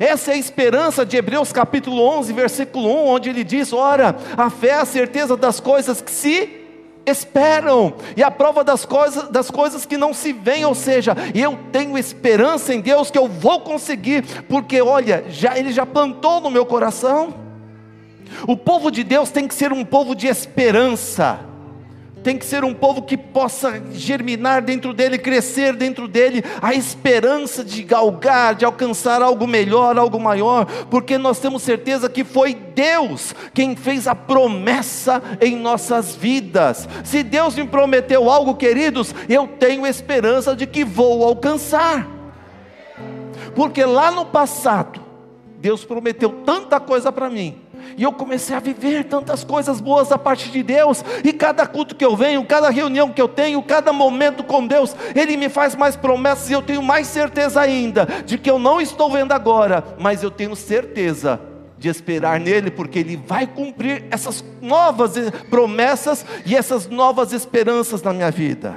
Essa 0.01 0.33
é 0.33 0.35
a 0.35 0.39
esperança 0.39 1.07
de 1.07 1.17
Hebreus 1.17 1.53
capítulo 1.53 2.03
11, 2.03 2.33
versículo 2.33 2.89
1, 2.89 3.07
onde 3.09 3.31
ele 3.31 3.45
diz: 3.45 3.73
Ora, 3.73 4.17
a 4.37 4.51
fé 4.51 4.69
é 4.69 4.75
a 4.75 4.85
certeza 4.85 5.37
das 5.37 5.61
coisas 5.61 6.01
que 6.01 6.11
se 6.11 6.66
esperam, 7.07 7.95
e 8.17 8.23
a 8.23 8.31
prova 8.31 8.65
das 8.65 8.85
coisas, 8.85 9.29
das 9.29 9.51
coisas 9.51 9.87
que 9.87 9.97
não 9.97 10.13
se 10.13 10.33
veem, 10.33 10.65
ou 10.65 10.75
seja, 10.75 11.17
eu 11.35 11.59
tenho 11.71 11.97
esperança 11.97 12.75
em 12.75 12.81
Deus 12.81 13.11
que 13.11 13.19
eu 13.19 13.29
vou 13.29 13.61
conseguir, 13.61 14.23
porque 14.49 14.83
olha, 14.83 15.25
já, 15.29 15.57
Ele 15.57 15.73
já 15.73 15.87
plantou 15.87 16.41
no 16.41 16.51
meu 16.51 16.67
coração. 16.67 17.35
O 18.47 18.57
povo 18.57 18.91
de 18.91 19.05
Deus 19.05 19.31
tem 19.31 19.47
que 19.47 19.55
ser 19.55 19.73
um 19.73 19.85
povo 19.85 20.15
de 20.15 20.27
esperança 20.27 21.56
tem 22.27 22.37
que 22.37 22.45
ser 22.45 22.65
um 22.65 22.75
povo 22.75 23.03
que 23.03 23.17
possa 23.17 23.81
germinar 23.93 24.61
dentro 24.61 24.93
dele, 24.93 25.17
crescer 25.17 25.77
dentro 25.77 26.09
dele, 26.09 26.43
a 26.61 26.75
esperança 26.75 27.65
de 27.65 27.85
galgar, 27.85 28.57
de 28.57 28.65
alcançar 28.65 29.23
algo 29.23 29.47
melhor, 29.47 29.97
algo 29.97 30.19
maior, 30.19 30.67
porque 30.91 31.19
nós 31.19 31.39
temos 31.39 31.63
certeza 31.63 32.09
que 32.09 32.25
foi 32.25 32.53
Deus 32.53 33.33
quem 33.55 33.77
fez 33.77 34.09
a 34.09 34.15
promessa 34.17 35.23
em 35.41 35.55
nossas 35.55 36.17
vidas. 36.17 36.89
Se 37.05 37.23
Deus 37.23 37.55
me 37.55 37.65
prometeu 37.65 38.29
algo, 38.29 38.57
queridos, 38.57 39.15
eu 39.29 39.47
tenho 39.47 39.87
esperança 39.87 40.57
de 40.57 40.67
que 40.67 40.85
vou 40.85 41.23
alcançar, 41.23 42.09
porque 43.55 43.85
lá 43.85 44.11
no 44.11 44.27
passado, 44.27 45.01
Deus 45.59 45.85
prometeu 45.85 46.43
tanta 46.45 46.81
coisa 46.81 47.13
para 47.13 47.31
mim 47.31 47.66
e 47.97 48.03
eu 48.03 48.13
comecei 48.13 48.55
a 48.55 48.61
viver 48.61 49.05
tantas 49.05 49.43
coisas 49.43 49.81
boas 49.81 50.09
da 50.09 50.19
parte 50.19 50.51
de 50.51 50.63
Deus. 50.63 51.05
E 51.25 51.33
cada 51.33 51.67
culto 51.67 51.95
que 51.95 52.05
eu 52.05 52.15
venho, 52.15 52.45
cada 52.45 52.69
reunião 52.69 53.11
que 53.11 53.21
eu 53.21 53.29
tenho, 53.29 53.63
cada 53.63 53.93
momento 53.93 54.45
com 54.45 54.67
Deus, 54.67 54.95
Ele 55.15 55.37
me 55.37 55.49
faz 55.49 55.75
mais 55.75 55.97
promessas 55.97 56.51
e 56.51 56.53
eu 56.53 56.63
tenho 56.63 56.83
mais 56.83 57.07
certeza 57.07 57.61
ainda 57.61 58.07
de 58.25 58.37
que 58.37 58.51
eu 58.51 58.59
não 58.59 58.81
estou 58.81 59.11
vendo 59.11 59.33
agora, 59.33 59.83
mas 59.99 60.23
eu 60.23 60.31
tenho 60.31 60.55
certeza 60.55 61.41
de 61.79 61.89
esperar 61.89 62.41
nele, 62.41 62.71
porque 62.71 62.99
ele 62.99 63.17
vai 63.17 63.47
cumprir 63.47 64.05
essas 64.11 64.43
novas 64.63 65.13
promessas 65.51 66.25
e 66.45 66.57
essas 66.57 66.89
novas 66.89 67.33
esperanças 67.33 68.03
na 68.03 68.13
minha 68.13 68.31
vida. 68.31 68.77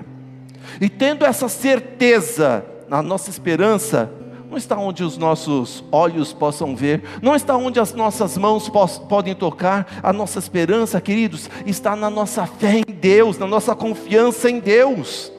E 0.81 0.89
tendo 0.89 1.25
essa 1.25 1.47
certeza 1.47 2.63
na 2.87 3.01
nossa 3.01 3.29
esperança, 3.29 4.11
não 4.49 4.57
está 4.57 4.75
onde 4.77 5.03
os 5.03 5.15
nossos 5.15 5.83
olhos 5.91 6.33
possam 6.33 6.75
ver, 6.75 7.03
não 7.21 7.35
está 7.35 7.55
onde 7.55 7.79
as 7.79 7.93
nossas 7.93 8.35
mãos 8.35 8.67
podem 9.07 9.35
tocar, 9.35 9.99
a 10.01 10.11
nossa 10.11 10.39
esperança, 10.39 10.99
queridos, 10.99 11.47
está 11.67 11.95
na 11.95 12.09
nossa 12.09 12.47
fé 12.47 12.79
em 12.79 12.93
Deus, 12.93 13.37
na 13.37 13.45
nossa 13.45 13.75
confiança 13.75 14.49
em 14.49 14.59
Deus. 14.59 15.31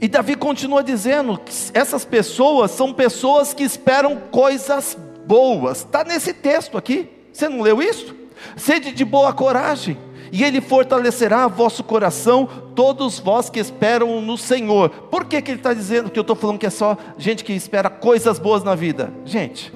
E 0.00 0.06
Davi 0.06 0.36
continua 0.36 0.84
dizendo 0.84 1.36
que 1.36 1.52
essas 1.74 2.04
pessoas 2.04 2.70
são 2.70 2.94
pessoas 2.94 3.52
que 3.52 3.64
esperam 3.64 4.16
coisas 4.30 4.96
boas, 5.26 5.78
está 5.78 6.04
nesse 6.04 6.32
texto 6.32 6.78
aqui, 6.78 7.10
você 7.32 7.48
não 7.48 7.60
leu 7.60 7.82
isso? 7.82 8.14
Sede 8.56 8.92
de 8.92 9.04
boa 9.04 9.32
coragem, 9.32 9.98
e 10.30 10.44
Ele 10.44 10.60
fortalecerá 10.60 11.46
vosso 11.46 11.82
coração, 11.82 12.48
todos 12.74 13.18
vós 13.18 13.48
que 13.48 13.58
esperam 13.58 14.20
no 14.20 14.36
Senhor. 14.36 14.90
Por 14.90 15.24
que, 15.24 15.40
que 15.40 15.50
Ele 15.50 15.58
está 15.58 15.72
dizendo 15.72 16.10
que 16.10 16.18
eu 16.18 16.22
estou 16.22 16.36
falando 16.36 16.58
que 16.58 16.66
é 16.66 16.70
só 16.70 16.96
gente 17.16 17.44
que 17.44 17.52
espera 17.52 17.88
coisas 17.88 18.38
boas 18.38 18.62
na 18.62 18.74
vida? 18.74 19.12
Gente, 19.24 19.72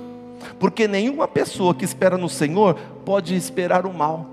porque 0.58 0.86
nenhuma 0.86 1.26
pessoa 1.26 1.74
que 1.74 1.84
espera 1.84 2.16
no 2.16 2.28
Senhor 2.28 2.76
pode 3.04 3.34
esperar 3.34 3.86
o 3.86 3.92
mal, 3.92 4.26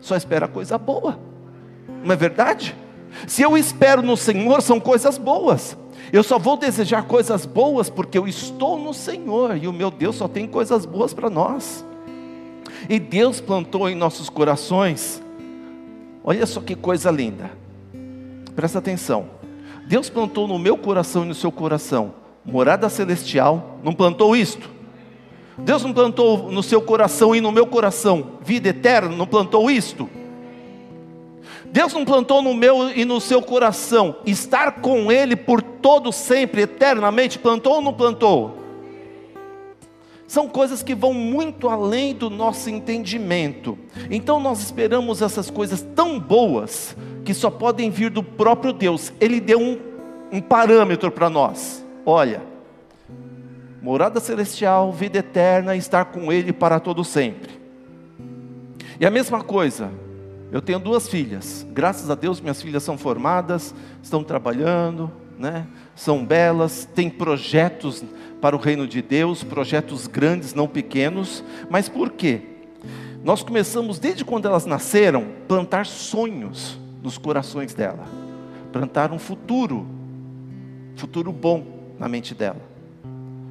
só 0.00 0.16
espera 0.16 0.48
coisa 0.48 0.78
boa, 0.78 1.18
não 2.02 2.12
é 2.12 2.16
verdade? 2.16 2.74
Se 3.26 3.42
eu 3.42 3.58
espero 3.58 4.02
no 4.02 4.16
Senhor, 4.16 4.62
são 4.62 4.78
coisas 4.78 5.18
boas. 5.18 5.76
Eu 6.12 6.22
só 6.22 6.38
vou 6.38 6.56
desejar 6.56 7.04
coisas 7.04 7.44
boas 7.44 7.90
porque 7.90 8.16
eu 8.16 8.26
estou 8.26 8.78
no 8.78 8.94
Senhor 8.94 9.56
e 9.56 9.68
o 9.68 9.72
meu 9.72 9.90
Deus 9.90 10.16
só 10.16 10.26
tem 10.26 10.46
coisas 10.46 10.86
boas 10.86 11.12
para 11.12 11.28
nós. 11.28 11.84
E 12.88 12.98
Deus 12.98 13.40
plantou 13.40 13.88
em 13.88 13.94
nossos 13.94 14.28
corações 14.28 15.22
Olha 16.22 16.46
só 16.46 16.60
que 16.60 16.74
coisa 16.74 17.10
linda. 17.10 17.50
Presta 18.54 18.78
atenção. 18.78 19.30
Deus 19.86 20.08
plantou 20.08 20.46
no 20.46 20.58
meu 20.58 20.76
coração 20.76 21.24
e 21.24 21.28
no 21.28 21.34
seu 21.34 21.50
coração 21.50 22.14
morada 22.44 22.88
celestial. 22.88 23.78
Não 23.82 23.92
plantou 23.92 24.34
isto? 24.36 24.68
Deus 25.58 25.82
não 25.82 25.92
plantou 25.92 26.50
no 26.50 26.62
seu 26.62 26.80
coração 26.80 27.34
e 27.34 27.40
no 27.40 27.52
meu 27.52 27.66
coração 27.66 28.38
vida 28.42 28.68
eterna? 28.68 29.14
Não 29.14 29.26
plantou 29.26 29.70
isto? 29.70 30.08
Deus 31.66 31.92
não 31.92 32.04
plantou 32.04 32.42
no 32.42 32.54
meu 32.54 32.90
e 32.90 33.04
no 33.04 33.20
seu 33.20 33.40
coração 33.40 34.16
estar 34.26 34.80
com 34.80 35.12
Ele 35.12 35.36
por 35.36 35.62
todo 35.62 36.10
sempre, 36.10 36.62
eternamente? 36.62 37.38
Plantou 37.38 37.74
ou 37.74 37.80
não 37.82 37.92
plantou? 37.92 38.58
São 40.30 40.48
coisas 40.48 40.80
que 40.80 40.94
vão 40.94 41.12
muito 41.12 41.68
além 41.68 42.14
do 42.14 42.30
nosso 42.30 42.70
entendimento. 42.70 43.76
Então 44.08 44.38
nós 44.38 44.60
esperamos 44.60 45.20
essas 45.20 45.50
coisas 45.50 45.82
tão 45.82 46.20
boas 46.20 46.96
que 47.24 47.34
só 47.34 47.50
podem 47.50 47.90
vir 47.90 48.10
do 48.10 48.22
próprio 48.22 48.72
Deus. 48.72 49.12
Ele 49.20 49.40
deu 49.40 49.58
um, 49.58 49.76
um 50.30 50.40
parâmetro 50.40 51.10
para 51.10 51.28
nós. 51.28 51.84
Olha, 52.06 52.42
morada 53.82 54.20
celestial, 54.20 54.92
vida 54.92 55.18
eterna, 55.18 55.74
estar 55.74 56.04
com 56.04 56.30
Ele 56.30 56.52
para 56.52 56.78
todo 56.78 57.02
sempre. 57.02 57.60
E 59.00 59.04
a 59.04 59.10
mesma 59.10 59.42
coisa, 59.42 59.90
eu 60.52 60.62
tenho 60.62 60.78
duas 60.78 61.08
filhas. 61.08 61.66
Graças 61.72 62.08
a 62.08 62.14
Deus 62.14 62.40
minhas 62.40 62.62
filhas 62.62 62.84
são 62.84 62.96
formadas, 62.96 63.74
estão 64.00 64.22
trabalhando, 64.22 65.10
né? 65.36 65.66
São 66.00 66.24
belas, 66.24 66.88
têm 66.94 67.10
projetos 67.10 68.02
para 68.40 68.56
o 68.56 68.58
reino 68.58 68.86
de 68.86 69.02
Deus, 69.02 69.44
projetos 69.44 70.06
grandes, 70.06 70.54
não 70.54 70.66
pequenos. 70.66 71.44
Mas 71.68 71.90
por 71.90 72.12
quê? 72.12 72.40
Nós 73.22 73.42
começamos, 73.42 73.98
desde 73.98 74.24
quando 74.24 74.48
elas 74.48 74.64
nasceram, 74.64 75.26
plantar 75.46 75.84
sonhos 75.84 76.78
nos 77.02 77.18
corações 77.18 77.74
dela, 77.74 78.06
plantar 78.72 79.12
um 79.12 79.18
futuro, 79.18 79.86
futuro 80.96 81.30
bom 81.32 81.66
na 81.98 82.08
mente 82.08 82.34
dela. 82.34 82.62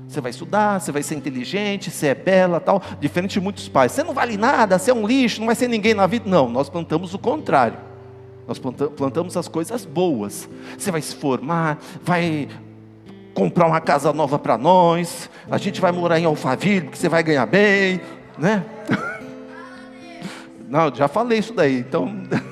Você 0.07 0.19
vai 0.19 0.31
estudar, 0.31 0.81
você 0.81 0.91
vai 0.91 1.03
ser 1.03 1.13
inteligente, 1.13 1.91
você 1.91 2.07
é 2.07 2.15
bela, 2.15 2.59
tal, 2.59 2.81
diferente 2.99 3.33
de 3.33 3.41
muitos 3.41 3.69
pais. 3.69 3.91
Você 3.91 4.01
não 4.01 4.15
vale 4.15 4.37
nada, 4.37 4.79
você 4.79 4.89
é 4.89 4.93
um 4.95 5.05
lixo, 5.05 5.39
não 5.39 5.45
vai 5.45 5.55
ser 5.55 5.67
ninguém 5.67 5.93
na 5.93 6.07
vida. 6.07 6.27
Não, 6.27 6.49
nós 6.49 6.67
plantamos 6.67 7.13
o 7.13 7.19
contrário. 7.19 7.88
Nós 8.49 8.57
plantamos 8.57 9.37
as 9.37 9.47
coisas 9.47 9.85
boas. 9.85 10.49
Você 10.75 10.89
vai 10.89 11.03
se 11.03 11.13
formar, 11.15 11.77
vai 12.01 12.47
comprar 13.31 13.67
uma 13.67 13.79
casa 13.79 14.11
nova 14.11 14.39
para 14.39 14.57
nós, 14.57 15.29
a 15.51 15.59
gente 15.59 15.79
vai 15.79 15.91
morar 15.91 16.19
em 16.19 16.25
Alphaville, 16.25 16.81
porque 16.81 16.97
você 16.97 17.07
vai 17.07 17.21
ganhar 17.21 17.45
bem, 17.45 18.01
né? 18.39 18.65
Não, 20.67 20.93
já 20.93 21.07
falei 21.07 21.37
isso 21.37 21.53
daí, 21.53 21.77
então 21.77 22.11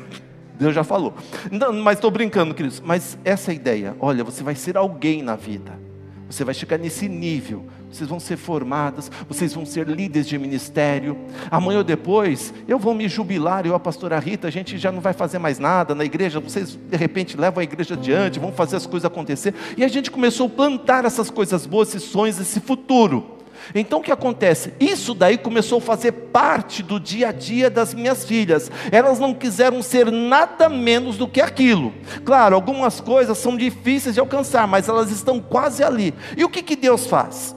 Deus 0.60 0.76
já 0.76 0.84
falou. 0.84 1.16
Não, 1.52 1.74
mas 1.74 1.98
estou 1.98 2.12
brincando, 2.12 2.54
queridos. 2.54 2.80
Mas 2.80 3.18
essa 3.26 3.52
é 3.52 3.56
ideia. 3.56 3.96
Olha, 4.00 4.24
você 4.24 4.44
vai 4.44 4.54
ser 4.54 4.78
alguém 4.78 5.24
na 5.24 5.36
vida. 5.36 5.87
Você 6.30 6.44
vai 6.44 6.54
chegar 6.54 6.78
nesse 6.78 7.08
nível. 7.08 7.66
Vocês 7.92 8.10
vão 8.10 8.20
ser 8.20 8.36
formadas, 8.36 9.10
vocês 9.30 9.54
vão 9.54 9.66
ser 9.66 9.88
líderes 9.88 10.28
de 10.28 10.38
ministério. 10.38 11.18
Amanhã 11.50 11.80
ou 11.80 11.84
depois, 11.84 12.54
eu 12.68 12.78
vou 12.78 12.94
me 12.94 13.08
jubilar, 13.08 13.66
eu, 13.66 13.74
a 13.74 13.80
pastora 13.80 14.20
Rita, 14.20 14.48
a 14.48 14.52
gente 14.52 14.78
já 14.78 14.92
não 14.92 15.00
vai 15.00 15.14
fazer 15.14 15.40
mais 15.40 15.58
nada 15.58 15.96
na 15.96 16.04
igreja. 16.04 16.40
Vocês, 16.40 16.76
de 16.76 16.98
repente, 16.98 17.38
levam 17.38 17.62
a 17.62 17.64
igreja 17.64 17.94
adiante, 17.94 18.40
vão 18.40 18.52
fazer 18.52 18.76
as 18.76 18.86
coisas 18.86 19.06
acontecer. 19.06 19.54
E 19.78 19.84
a 19.84 19.88
gente 19.88 20.12
começou 20.12 20.48
a 20.48 20.50
plantar 20.50 21.06
essas 21.06 21.30
coisas 21.30 21.66
boas, 21.66 21.90
esses 21.90 22.04
sonhos, 22.04 22.40
esse 22.40 22.60
futuro. 22.60 23.37
Então 23.74 24.00
o 24.00 24.02
que 24.04 24.12
acontece? 24.12 24.74
Isso 24.80 25.14
daí 25.14 25.38
começou 25.38 25.80
a 25.80 25.82
fazer 25.82 26.12
parte 26.12 26.82
do 26.82 27.00
dia 27.00 27.30
a 27.30 27.32
dia 27.32 27.70
das 27.70 27.94
minhas 27.94 28.26
filhas. 28.26 28.72
Elas 28.92 29.20
não 29.20 29.34
quiseram 29.34 29.82
ser 29.82 30.12
nada 30.12 30.70
menos 30.70 31.18
do 31.18 31.28
que 31.28 31.42
aquilo. 31.42 31.94
Claro, 32.24 32.56
algumas 32.56 33.00
coisas 33.00 33.38
são 33.38 33.58
difíceis 33.58 34.16
de 34.16 34.20
alcançar, 34.20 34.68
mas 34.68 34.88
elas 34.88 35.12
estão 35.12 35.40
quase 35.40 35.84
ali. 35.84 36.14
E 36.36 36.44
o 36.44 36.50
que, 36.50 36.62
que 36.62 36.76
Deus 36.76 37.08
faz? 37.08 37.56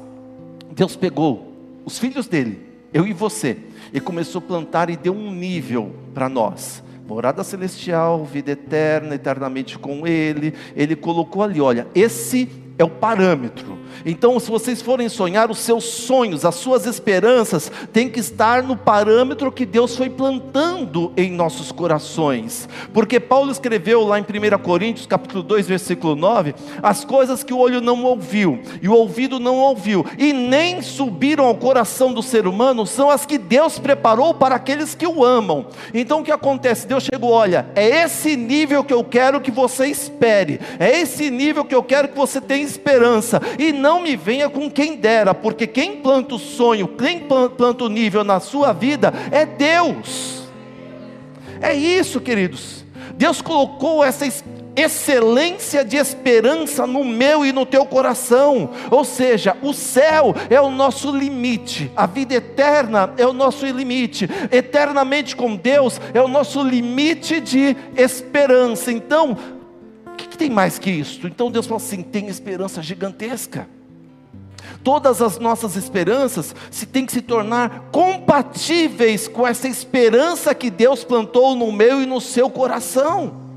Deus 0.72 0.96
pegou 0.96 1.52
os 1.84 1.98
filhos 1.98 2.26
dele, 2.26 2.66
eu 2.92 3.06
e 3.06 3.12
você, 3.12 3.58
e 3.92 4.00
começou 4.00 4.38
a 4.40 4.42
plantar 4.42 4.90
e 4.90 4.96
deu 4.96 5.12
um 5.12 5.32
nível 5.32 5.94
para 6.14 6.28
nós 6.28 6.82
morada 7.10 7.42
celestial, 7.42 8.24
vida 8.24 8.52
eterna, 8.52 9.16
eternamente 9.16 9.76
com 9.76 10.06
Ele. 10.06 10.54
Ele 10.76 10.94
colocou 10.94 11.42
ali: 11.42 11.60
olha, 11.60 11.88
esse 11.92 12.48
é 12.78 12.84
o 12.84 12.88
parâmetro. 12.88 13.76
Então, 14.04 14.38
se 14.40 14.50
vocês 14.50 14.80
forem 14.80 15.08
sonhar, 15.08 15.50
os 15.50 15.58
seus 15.58 15.84
sonhos, 15.84 16.44
as 16.44 16.54
suas 16.54 16.86
esperanças, 16.86 17.70
têm 17.92 18.08
que 18.08 18.20
estar 18.20 18.62
no 18.62 18.76
parâmetro 18.76 19.52
que 19.52 19.66
Deus 19.66 19.96
foi 19.96 20.08
plantando 20.08 21.12
em 21.16 21.30
nossos 21.30 21.72
corações. 21.72 22.68
Porque 22.92 23.20
Paulo 23.20 23.50
escreveu 23.50 24.04
lá 24.04 24.18
em 24.18 24.22
1 24.22 24.58
Coríntios, 24.62 25.06
capítulo 25.06 25.42
2, 25.42 25.66
versículo 25.66 26.14
9, 26.14 26.54
as 26.82 27.04
coisas 27.04 27.42
que 27.42 27.52
o 27.52 27.58
olho 27.58 27.80
não 27.80 28.04
ouviu, 28.04 28.60
e 28.80 28.88
o 28.88 28.94
ouvido 28.94 29.38
não 29.38 29.56
ouviu, 29.56 30.04
e 30.18 30.32
nem 30.32 30.82
subiram 30.82 31.44
ao 31.44 31.54
coração 31.54 32.12
do 32.12 32.22
ser 32.22 32.46
humano, 32.46 32.86
são 32.86 33.10
as 33.10 33.26
que 33.26 33.38
Deus 33.38 33.78
preparou 33.78 34.34
para 34.34 34.54
aqueles 34.54 34.94
que 34.94 35.06
o 35.06 35.24
amam. 35.24 35.66
Então 35.92 36.20
o 36.20 36.24
que 36.24 36.32
acontece? 36.32 36.86
Deus 36.86 37.04
chegou, 37.04 37.30
olha, 37.30 37.66
é 37.74 38.02
esse 38.04 38.36
nível 38.36 38.84
que 38.84 38.94
eu 38.94 39.04
quero 39.04 39.40
que 39.40 39.50
você 39.50 39.86
espere, 39.86 40.60
é 40.78 41.00
esse 41.00 41.30
nível 41.30 41.64
que 41.64 41.74
eu 41.74 41.82
quero 41.82 42.08
que 42.08 42.16
você 42.16 42.40
tenha 42.40 42.64
esperança, 42.64 43.40
e 43.58 43.72
não 43.72 43.89
me 43.98 44.14
venha 44.14 44.50
com 44.50 44.70
quem 44.70 44.94
dera, 44.94 45.34
porque 45.34 45.66
quem 45.66 45.96
planta 45.96 46.34
o 46.34 46.38
sonho, 46.38 46.86
quem 46.86 47.20
planta 47.20 47.82
o 47.82 47.88
nível 47.88 48.22
na 48.22 48.38
sua 48.38 48.74
vida 48.74 49.12
é 49.32 49.46
Deus. 49.46 50.44
É 51.60 51.74
isso, 51.74 52.20
queridos. 52.20 52.84
Deus 53.16 53.42
colocou 53.42 54.04
essa 54.04 54.24
excelência 54.76 55.84
de 55.84 55.96
esperança 55.96 56.86
no 56.86 57.04
meu 57.04 57.44
e 57.44 57.52
no 57.52 57.66
teu 57.66 57.84
coração. 57.84 58.70
Ou 58.90 59.04
seja, 59.04 59.56
o 59.62 59.72
céu 59.72 60.34
é 60.48 60.60
o 60.60 60.70
nosso 60.70 61.14
limite, 61.14 61.90
a 61.96 62.06
vida 62.06 62.34
eterna 62.34 63.12
é 63.16 63.26
o 63.26 63.32
nosso 63.32 63.66
limite, 63.66 64.28
eternamente 64.50 65.36
com 65.36 65.56
Deus 65.56 66.00
é 66.14 66.20
o 66.20 66.28
nosso 66.28 66.62
limite 66.62 67.40
de 67.40 67.76
esperança. 67.96 68.90
Então, 68.90 69.36
o 70.06 70.16
que, 70.16 70.28
que 70.28 70.38
tem 70.38 70.50
mais 70.50 70.78
que 70.78 70.90
isso? 70.90 71.26
Então 71.26 71.50
Deus 71.50 71.66
fala 71.66 71.80
assim: 71.80 72.02
tem 72.02 72.28
esperança 72.28 72.82
gigantesca. 72.82 73.68
Todas 74.82 75.20
as 75.20 75.38
nossas 75.38 75.76
esperanças 75.76 76.54
se 76.70 76.86
têm 76.86 77.04
que 77.04 77.12
se 77.12 77.20
tornar 77.20 77.88
compatíveis 77.92 79.28
com 79.28 79.46
essa 79.46 79.68
esperança 79.68 80.54
que 80.54 80.70
Deus 80.70 81.04
plantou 81.04 81.54
no 81.54 81.70
meu 81.70 82.02
e 82.02 82.06
no 82.06 82.20
seu 82.20 82.48
coração. 82.48 83.50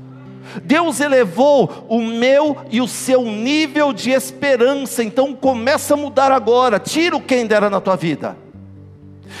Deus 0.62 1.00
elevou 1.00 1.86
o 1.88 2.00
meu 2.00 2.58
e 2.70 2.80
o 2.80 2.86
seu 2.86 3.22
nível 3.22 3.92
de 3.92 4.10
esperança, 4.10 5.02
então 5.02 5.34
começa 5.34 5.94
a 5.94 5.96
mudar 5.96 6.30
agora. 6.30 6.78
Tira 6.78 7.16
o 7.16 7.20
quem 7.20 7.46
dera 7.46 7.70
na 7.70 7.80
tua 7.80 7.96
vida. 7.96 8.36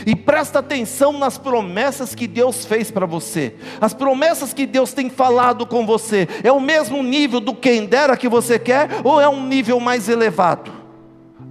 E 0.06 0.16
presta 0.16 0.58
atenção 0.58 1.12
nas 1.12 1.38
promessas 1.38 2.14
que 2.14 2.26
Deus 2.26 2.64
fez 2.64 2.90
para 2.90 3.06
você. 3.06 3.54
As 3.80 3.94
promessas 3.94 4.52
que 4.52 4.66
Deus 4.66 4.92
tem 4.92 5.08
falado 5.08 5.66
com 5.66 5.86
você. 5.86 6.26
É 6.42 6.50
o 6.50 6.60
mesmo 6.60 7.02
nível 7.02 7.40
do 7.40 7.54
quem 7.54 7.86
dera 7.86 8.16
que 8.16 8.28
você 8.28 8.58
quer 8.58 8.88
ou 9.04 9.20
é 9.20 9.28
um 9.28 9.46
nível 9.46 9.78
mais 9.78 10.08
elevado? 10.08 10.73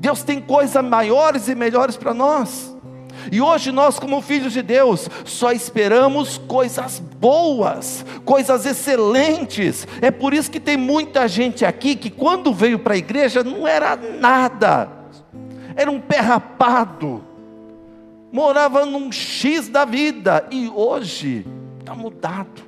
Deus 0.03 0.21
tem 0.21 0.41
coisas 0.41 0.83
maiores 0.83 1.47
e 1.47 1.55
melhores 1.55 1.95
para 1.95 2.13
nós. 2.13 2.75
E 3.31 3.39
hoje 3.39 3.71
nós, 3.71 3.97
como 3.97 4.21
filhos 4.21 4.51
de 4.51 4.61
Deus, 4.61 5.09
só 5.23 5.53
esperamos 5.53 6.37
coisas 6.37 6.99
boas, 6.99 8.05
coisas 8.25 8.65
excelentes. 8.65 9.87
É 10.01 10.11
por 10.11 10.33
isso 10.33 10.51
que 10.51 10.59
tem 10.59 10.75
muita 10.75 11.25
gente 11.25 11.63
aqui 11.63 11.95
que, 11.95 12.09
quando 12.09 12.53
veio 12.53 12.79
para 12.79 12.95
a 12.95 12.97
igreja, 12.97 13.45
não 13.45 13.65
era 13.65 13.95
nada, 13.95 14.91
era 15.73 15.89
um 15.89 16.01
pé 16.01 16.19
rapado, 16.19 17.23
morava 18.29 18.85
num 18.85 19.09
X 19.09 19.69
da 19.69 19.85
vida, 19.85 20.45
e 20.51 20.67
hoje 20.67 21.47
está 21.79 21.95
mudado, 21.95 22.61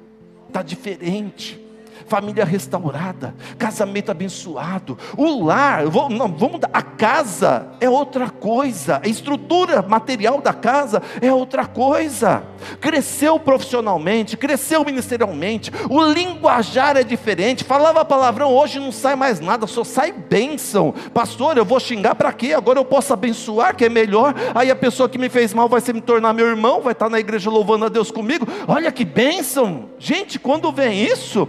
está 0.47 0.61
diferente 0.61 1.64
família 2.07 2.45
restaurada, 2.45 3.35
casamento 3.57 4.11
abençoado, 4.11 4.97
o 5.17 5.43
lar, 5.45 5.85
vou, 5.87 6.09
não, 6.09 6.27
vamos 6.27 6.59
a 6.71 6.81
casa 6.81 7.67
é 7.79 7.89
outra 7.89 8.29
coisa, 8.29 9.01
a 9.03 9.07
estrutura 9.07 9.81
material 9.81 10.41
da 10.41 10.53
casa 10.53 11.01
é 11.21 11.31
outra 11.31 11.65
coisa. 11.65 12.43
Cresceu 12.79 13.39
profissionalmente, 13.39 14.37
cresceu 14.37 14.83
ministerialmente, 14.83 15.71
o 15.89 16.03
linguajar 16.03 16.97
é 16.97 17.03
diferente. 17.03 17.63
Falava 17.63 18.05
palavrão, 18.05 18.53
hoje 18.53 18.79
não 18.79 18.91
sai 18.91 19.15
mais 19.15 19.39
nada, 19.39 19.67
só 19.67 19.83
sai 19.83 20.11
bênção. 20.11 20.93
Pastor, 21.13 21.57
eu 21.57 21.65
vou 21.65 21.79
xingar 21.79 22.15
para 22.15 22.31
quê? 22.33 22.53
Agora 22.53 22.79
eu 22.79 22.85
posso 22.85 23.13
abençoar, 23.13 23.75
que 23.75 23.85
é 23.85 23.89
melhor. 23.89 24.33
Aí 24.53 24.69
a 24.69 24.75
pessoa 24.75 25.09
que 25.09 25.17
me 25.17 25.29
fez 25.29 25.53
mal 25.53 25.69
vai 25.69 25.81
se 25.81 25.93
me 25.93 26.01
tornar 26.01 26.33
meu 26.33 26.47
irmão, 26.47 26.81
vai 26.81 26.93
estar 26.93 27.09
na 27.09 27.19
igreja 27.19 27.49
louvando 27.49 27.85
a 27.85 27.89
Deus 27.89 28.11
comigo. 28.11 28.47
Olha 28.67 28.91
que 28.91 29.05
bênção. 29.05 29.89
Gente, 29.99 30.39
quando 30.39 30.71
vem 30.71 31.03
isso, 31.03 31.47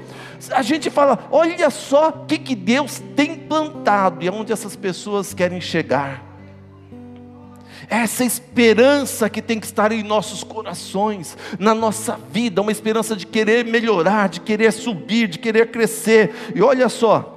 a 0.52 0.62
gente 0.62 0.90
fala: 0.90 1.28
olha 1.30 1.70
só 1.70 2.08
o 2.08 2.26
que, 2.26 2.38
que 2.38 2.54
Deus 2.54 3.02
tem 3.14 3.36
plantado 3.36 4.24
e 4.24 4.28
aonde 4.28 4.52
essas 4.52 4.76
pessoas 4.76 5.34
querem 5.34 5.60
chegar. 5.60 6.24
Essa 7.88 8.24
esperança 8.24 9.30
que 9.30 9.40
tem 9.40 9.60
que 9.60 9.66
estar 9.66 9.92
em 9.92 10.02
nossos 10.02 10.42
corações, 10.42 11.36
na 11.58 11.72
nossa 11.74 12.18
vida, 12.32 12.60
uma 12.60 12.72
esperança 12.72 13.14
de 13.14 13.26
querer 13.26 13.64
melhorar, 13.64 14.28
de 14.28 14.40
querer 14.40 14.72
subir, 14.72 15.28
de 15.28 15.38
querer 15.38 15.70
crescer. 15.70 16.34
E 16.54 16.60
olha 16.62 16.88
só, 16.88 17.36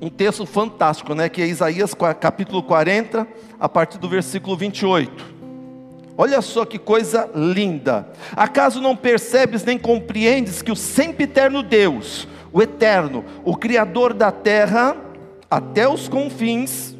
um 0.00 0.10
texto 0.10 0.44
fantástico, 0.44 1.14
né? 1.14 1.28
Que 1.28 1.42
é 1.42 1.46
Isaías 1.46 1.94
capítulo 2.20 2.62
40, 2.62 3.26
a 3.58 3.68
partir 3.68 3.98
do 3.98 4.08
versículo 4.08 4.56
28. 4.56 5.33
Olha 6.16 6.40
só 6.40 6.64
que 6.64 6.78
coisa 6.78 7.28
linda. 7.34 8.08
Acaso 8.36 8.80
não 8.80 8.94
percebes 8.94 9.64
nem 9.64 9.78
compreendes 9.78 10.62
que 10.62 10.70
o 10.70 10.76
sempre 10.76 11.24
eterno 11.24 11.62
Deus, 11.62 12.28
o 12.52 12.62
eterno, 12.62 13.24
o 13.44 13.56
Criador 13.56 14.14
da 14.14 14.30
terra, 14.30 14.96
até 15.50 15.88
os 15.88 16.08
confins, 16.08 16.96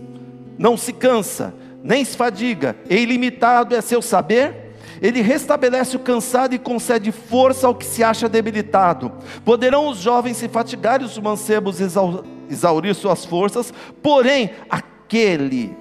não 0.58 0.76
se 0.76 0.92
cansa, 0.92 1.54
nem 1.82 2.04
se 2.04 2.16
fadiga, 2.16 2.76
e 2.90 2.96
ilimitado 2.96 3.74
é 3.74 3.80
seu 3.80 4.02
saber? 4.02 4.72
Ele 5.00 5.20
restabelece 5.20 5.96
o 5.96 6.00
cansado 6.00 6.54
e 6.54 6.58
concede 6.58 7.12
força 7.12 7.66
ao 7.66 7.74
que 7.74 7.84
se 7.84 8.02
acha 8.02 8.28
debilitado. 8.28 9.12
Poderão 9.44 9.88
os 9.88 9.98
jovens 9.98 10.36
se 10.36 10.48
fatigar 10.48 11.02
e 11.02 11.04
os 11.04 11.18
mancebos 11.18 11.78
exaurir 12.48 12.94
suas 12.94 13.24
forças, 13.24 13.72
porém, 14.02 14.50
aquele 14.70 15.76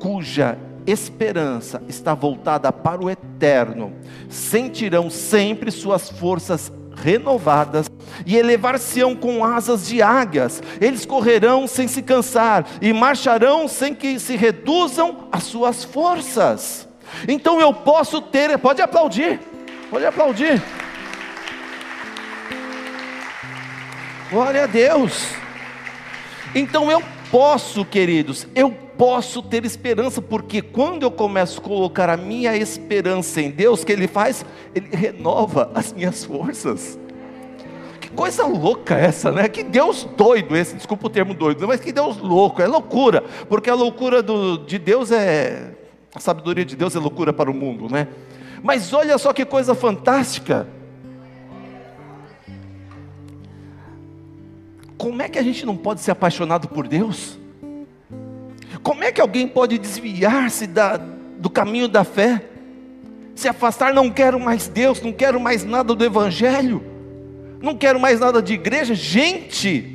cuja 0.00 0.58
esperança 0.86 1.82
está 1.88 2.14
voltada 2.14 2.70
para 2.72 3.02
o 3.02 3.10
eterno, 3.10 3.92
sentirão 4.28 5.08
sempre 5.10 5.70
suas 5.70 6.10
forças 6.10 6.72
renovadas 6.94 7.90
e 8.24 8.36
elevar-se-ão 8.36 9.16
com 9.16 9.44
asas 9.44 9.86
de 9.86 10.00
águias. 10.00 10.62
Eles 10.80 11.04
correrão 11.04 11.66
sem 11.66 11.88
se 11.88 12.02
cansar 12.02 12.66
e 12.80 12.92
marcharão 12.92 13.66
sem 13.66 13.94
que 13.94 14.18
se 14.18 14.36
reduzam 14.36 15.28
as 15.32 15.44
suas 15.44 15.84
forças. 15.84 16.88
Então 17.28 17.60
eu 17.60 17.72
posso 17.72 18.20
ter, 18.20 18.56
pode 18.58 18.80
aplaudir, 18.80 19.40
pode 19.90 20.06
aplaudir. 20.06 20.62
Glória 24.30 24.64
a 24.64 24.66
Deus. 24.66 25.28
Então 26.54 26.90
eu 26.90 27.02
posso, 27.30 27.84
queridos, 27.84 28.46
eu 28.54 28.83
posso 28.96 29.42
ter 29.42 29.64
esperança, 29.64 30.22
porque 30.22 30.62
quando 30.62 31.02
eu 31.02 31.10
começo 31.10 31.60
a 31.60 31.62
colocar 31.62 32.08
a 32.08 32.16
minha 32.16 32.56
esperança 32.56 33.40
em 33.40 33.50
Deus, 33.50 33.82
o 33.82 33.86
que 33.86 33.92
Ele 33.92 34.06
faz? 34.06 34.44
Ele 34.74 34.88
renova 34.94 35.70
as 35.74 35.92
minhas 35.92 36.24
forças. 36.24 36.98
Que 38.00 38.08
coisa 38.10 38.46
louca 38.46 38.94
essa, 38.94 39.30
né? 39.30 39.48
Que 39.48 39.62
Deus 39.62 40.04
doido 40.16 40.56
esse, 40.56 40.76
desculpa 40.76 41.06
o 41.06 41.10
termo 41.10 41.34
doido, 41.34 41.66
mas 41.66 41.80
que 41.80 41.92
Deus 41.92 42.18
louco, 42.18 42.62
é 42.62 42.66
loucura, 42.66 43.22
porque 43.48 43.68
a 43.70 43.74
loucura 43.74 44.22
do, 44.22 44.58
de 44.58 44.78
Deus 44.78 45.10
é, 45.10 45.72
a 46.14 46.20
sabedoria 46.20 46.64
de 46.64 46.76
Deus 46.76 46.94
é 46.94 46.98
loucura 46.98 47.32
para 47.32 47.50
o 47.50 47.54
mundo, 47.54 47.88
né? 47.90 48.08
Mas 48.62 48.92
olha 48.92 49.18
só 49.18 49.32
que 49.32 49.44
coisa 49.44 49.74
fantástica. 49.74 50.66
Como 54.96 55.20
é 55.20 55.28
que 55.28 55.38
a 55.38 55.42
gente 55.42 55.66
não 55.66 55.76
pode 55.76 56.00
ser 56.00 56.12
apaixonado 56.12 56.68
por 56.68 56.88
Deus? 56.88 57.38
Como 58.84 59.02
é 59.02 59.10
que 59.10 59.20
alguém 59.20 59.48
pode 59.48 59.78
desviar-se 59.78 60.68
do 61.38 61.48
caminho 61.48 61.88
da 61.88 62.04
fé? 62.04 62.44
Se 63.34 63.48
afastar, 63.48 63.94
não 63.94 64.10
quero 64.10 64.38
mais 64.38 64.68
Deus, 64.68 65.00
não 65.00 65.10
quero 65.10 65.40
mais 65.40 65.64
nada 65.64 65.94
do 65.94 66.04
Evangelho, 66.04 66.84
não 67.62 67.74
quero 67.74 67.98
mais 67.98 68.20
nada 68.20 68.42
de 68.42 68.52
igreja. 68.52 68.94
Gente, 68.94 69.90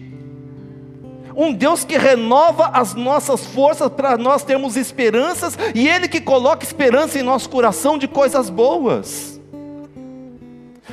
Um 1.36 1.54
Deus 1.54 1.86
que 1.86 1.98
renova 1.98 2.68
as 2.74 2.94
nossas 2.96 3.46
forças 3.46 3.90
para 3.90 4.18
nós 4.18 4.44
termos 4.44 4.76
esperanças 4.76 5.58
e 5.74 5.88
Ele 5.88 6.10
que 6.10 6.20
coloca 6.20 6.66
esperança 6.66 7.18
em 7.18 7.24
nosso 7.24 7.50
coração 7.50 7.98
de 7.98 8.10
coisas 8.10 8.50
boas. 8.50 9.40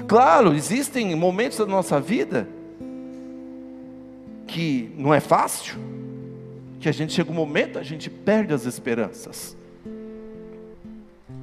Claro, 0.06 0.54
existem 0.54 1.16
momentos 1.16 1.58
da 1.58 1.66
nossa 1.66 1.98
vida 1.98 2.48
que 4.46 4.92
não 4.96 5.12
é 5.12 5.18
fácil, 5.18 5.74
que 6.86 6.90
a 6.90 6.92
gente 6.92 7.12
chega 7.12 7.32
um 7.32 7.34
momento, 7.34 7.80
a 7.80 7.82
gente 7.82 8.08
perde 8.08 8.54
as 8.54 8.64
esperanças. 8.64 9.56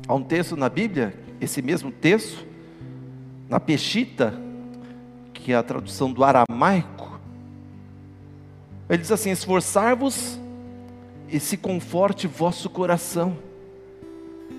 Há 0.07 0.13
um 0.13 0.23
texto 0.23 0.55
na 0.55 0.69
Bíblia, 0.69 1.13
esse 1.41 1.61
mesmo 1.61 1.91
texto, 1.91 2.47
na 3.49 3.59
Peshita, 3.59 4.33
que 5.33 5.51
é 5.51 5.55
a 5.57 5.61
tradução 5.61 6.13
do 6.13 6.23
aramaico, 6.23 7.19
ele 8.89 8.99
diz 8.99 9.11
assim: 9.11 9.31
Esforçar-vos 9.31 10.39
e 11.27 11.41
se 11.41 11.57
conforte 11.57 12.25
vosso 12.25 12.69
coração. 12.69 13.37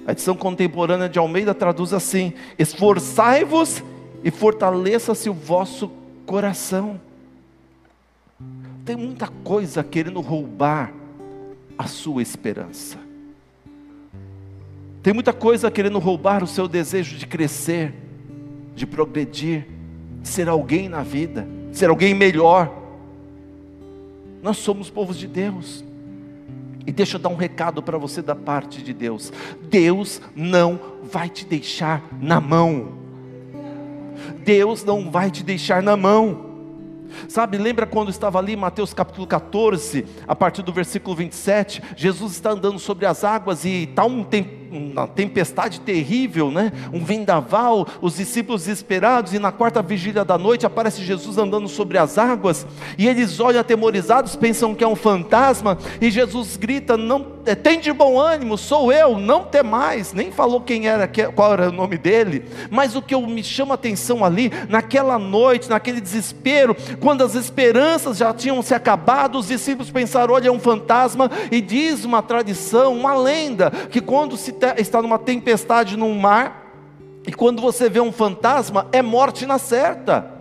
A 0.07 0.13
edição 0.13 0.37
contemporânea 0.37 1.09
de 1.09 1.19
Almeida 1.19 1.55
traduz 1.55 1.95
assim: 1.95 2.35
Esforçai-vos 2.59 3.83
e 4.23 4.31
fortaleça-se 4.31 5.31
o 5.31 5.33
vosso 5.33 5.91
coração. 6.27 7.01
Tem 8.85 8.97
muita 8.97 9.29
coisa 9.29 9.83
querendo 9.83 10.21
roubar 10.21 10.93
a 11.79 11.87
sua 11.87 12.21
esperança. 12.21 12.99
Tem 15.03 15.13
muita 15.13 15.33
coisa 15.33 15.71
querendo 15.71 15.99
roubar 15.99 16.43
o 16.43 16.47
seu 16.47 16.69
desejo 16.69 17.17
de 17.17 17.27
crescer, 17.27 17.95
de 18.75 18.87
progredir, 18.87 19.67
de 20.21 20.29
ser 20.29 20.49
alguém 20.49 20.89
na 20.89 21.03
vida, 21.03 21.47
de 21.71 21.79
ser 21.79 21.89
alguém 21.89 22.15
melhor. 22.15 22.73
Nós 24.43 24.59
somos 24.59 24.91
povos 24.91 25.17
de 25.17 25.27
Deus. 25.27 25.83
E 26.87 26.93
deixa 26.93 27.17
eu 27.17 27.21
dar 27.21 27.31
um 27.31 27.37
recado 27.37 27.83
para 27.83 27.97
você 27.97 28.21
da 28.21 28.35
parte 28.35 28.83
de 28.83 28.93
Deus: 28.93 29.33
Deus 29.63 30.21
não 30.37 30.79
vai 31.03 31.31
te 31.31 31.47
deixar 31.47 32.03
na 32.21 32.39
mão. 32.39 32.93
Deus 34.45 34.85
não 34.85 35.11
vai 35.11 35.31
te 35.31 35.43
deixar 35.43 35.83
na 35.83 35.97
mão. 35.97 36.54
Sabe, 37.29 37.59
lembra 37.59 37.87
quando 37.87 38.11
estava 38.11 38.39
ali, 38.39 38.57
Mateus 38.57 38.95
capítulo 38.95 39.27
14, 39.27 40.05
a 40.27 40.35
partir 40.35 40.63
do 40.63 40.73
versículo 40.73 41.17
27, 41.17 41.83
Jesus 41.97 42.33
está 42.33 42.51
andando 42.51 42.79
sobre 42.79 43.07
as 43.07 43.25
águas 43.25 43.65
e 43.65 43.85
está 43.85 44.05
um 44.05 44.23
tempo 44.23 44.65
uma 44.75 45.07
tempestade 45.07 45.81
terrível, 45.81 46.51
né? 46.51 46.73
um 46.93 47.05
vendaval, 47.05 47.87
os 48.01 48.17
discípulos 48.17 48.63
desesperados, 48.63 49.33
e 49.33 49.39
na 49.39 49.53
quarta 49.53 49.81
vigília 49.81 50.25
da 50.25 50.37
noite 50.37 50.67
aparece 50.67 51.03
Jesus 51.03 51.39
andando 51.39 51.69
sobre 51.69 51.97
as 51.99 52.19
águas, 52.19 52.67
e 52.99 53.07
eles 53.07 53.39
olham 53.41 53.61
atemorizados, 53.61 54.37
pensam 54.37 54.75
que 54.75 54.83
é 54.83 54.89
um 54.89 54.97
fantasma, 54.97 55.79
e 56.01 56.11
Jesus 56.11 56.57
grita: 56.57 56.97
não, 56.97 57.34
tem 57.55 57.81
de 57.81 57.93
bom 57.93 58.19
ânimo, 58.19 58.57
sou 58.57 58.93
eu, 58.93 59.19
não 59.19 59.45
tem 59.45 59.63
mais, 59.63 60.13
nem 60.13 60.31
falou 60.31 60.61
quem 60.61 60.87
era, 60.87 61.09
qual 61.35 61.53
era 61.53 61.69
o 61.69 61.73
nome 61.73 61.99
dele, 61.99 62.45
mas 62.71 62.95
o 62.95 63.03
que 63.03 63.15
eu, 63.15 63.21
me 63.23 63.43
chama 63.43 63.75
atenção 63.75 64.25
ali, 64.25 64.53
naquela 64.69 65.19
noite, 65.19 65.69
naquele 65.69 66.01
desespero, 66.01 66.77
quando 67.01 67.25
as 67.25 67.35
esperanças 67.35 68.19
já 68.19 68.33
tinham 68.33 68.63
se 68.63 68.75
acabado, 68.75 69.39
os 69.39 69.49
discípulos 69.49 69.91
pensaram: 69.91 70.35
olha, 70.35 70.49
é 70.49 70.53
um 70.53 70.61
fantasma, 70.61 71.31
e 71.51 71.61
diz 71.61 72.05
uma 72.05 72.23
tradição, 72.23 72.97
uma 72.97 73.15
lenda, 73.15 73.71
que 73.91 74.01
quando 74.01 74.37
se 74.37 74.55
está 74.79 75.03
numa 75.03 75.19
tempestade 75.19 75.97
num 75.97 76.15
mar, 76.15 76.65
e 77.27 77.33
quando 77.33 77.61
você 77.61 77.89
vê 77.89 78.01
um 78.01 78.13
fantasma, 78.13 78.87
é 78.93 79.01
morte 79.01 79.47
na 79.47 79.59
certa. 79.59 80.34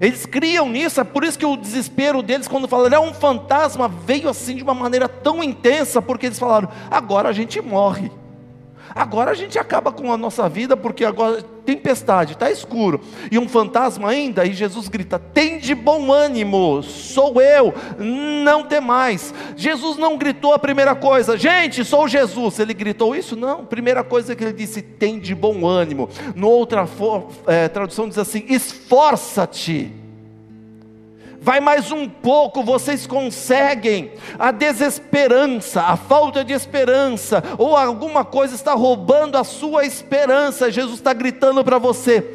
Eles 0.00 0.26
criam 0.26 0.68
nisso, 0.68 1.00
é 1.00 1.04
por 1.04 1.24
isso 1.24 1.38
que 1.38 1.46
o 1.46 1.56
desespero 1.56 2.22
deles, 2.22 2.48
quando 2.48 2.68
falaram, 2.68 2.96
é 2.96 3.00
um 3.00 3.14
fantasma, 3.14 3.88
veio 3.88 4.28
assim 4.28 4.56
de 4.56 4.62
uma 4.62 4.74
maneira 4.74 5.08
tão 5.08 5.42
intensa, 5.42 6.02
porque 6.02 6.26
eles 6.26 6.38
falaram, 6.38 6.68
agora 6.90 7.28
a 7.28 7.32
gente 7.32 7.60
morre. 7.60 8.10
Agora 8.96 9.30
a 9.30 9.34
gente 9.34 9.58
acaba 9.58 9.92
com 9.92 10.10
a 10.10 10.16
nossa 10.16 10.48
vida, 10.48 10.74
porque 10.74 11.04
agora 11.04 11.42
tempestade, 11.66 12.32
está 12.32 12.50
escuro, 12.50 13.00
e 13.30 13.38
um 13.38 13.46
fantasma 13.46 14.08
ainda, 14.08 14.46
e 14.46 14.54
Jesus 14.54 14.88
grita: 14.88 15.18
tem 15.18 15.58
de 15.58 15.74
bom 15.74 16.10
ânimo, 16.10 16.82
sou 16.82 17.42
eu, 17.42 17.74
não 17.98 18.64
tem 18.64 18.80
mais. 18.80 19.34
Jesus 19.54 19.98
não 19.98 20.16
gritou 20.16 20.54
a 20.54 20.58
primeira 20.58 20.94
coisa, 20.94 21.36
gente, 21.36 21.84
sou 21.84 22.08
Jesus. 22.08 22.58
Ele 22.58 22.72
gritou 22.72 23.14
isso? 23.14 23.36
Não, 23.36 23.66
primeira 23.66 24.02
coisa 24.02 24.34
que 24.34 24.42
ele 24.42 24.54
disse: 24.54 24.80
tem 24.80 25.18
de 25.18 25.34
bom 25.34 25.66
ânimo. 25.66 26.08
No 26.34 26.48
outra 26.48 26.88
é, 27.46 27.68
tradução 27.68 28.08
diz 28.08 28.16
assim: 28.16 28.46
esforça-te 28.48 30.05
vai 31.40 31.60
mais 31.60 31.90
um 31.92 32.08
pouco, 32.08 32.62
vocês 32.62 33.06
conseguem. 33.06 34.12
A 34.38 34.50
desesperança, 34.50 35.82
a 35.82 35.96
falta 35.96 36.44
de 36.44 36.52
esperança, 36.52 37.42
ou 37.58 37.76
alguma 37.76 38.24
coisa 38.24 38.54
está 38.54 38.74
roubando 38.74 39.36
a 39.36 39.44
sua 39.44 39.84
esperança. 39.84 40.70
Jesus 40.70 40.96
está 40.96 41.12
gritando 41.12 41.64
para 41.64 41.78
você: 41.78 42.34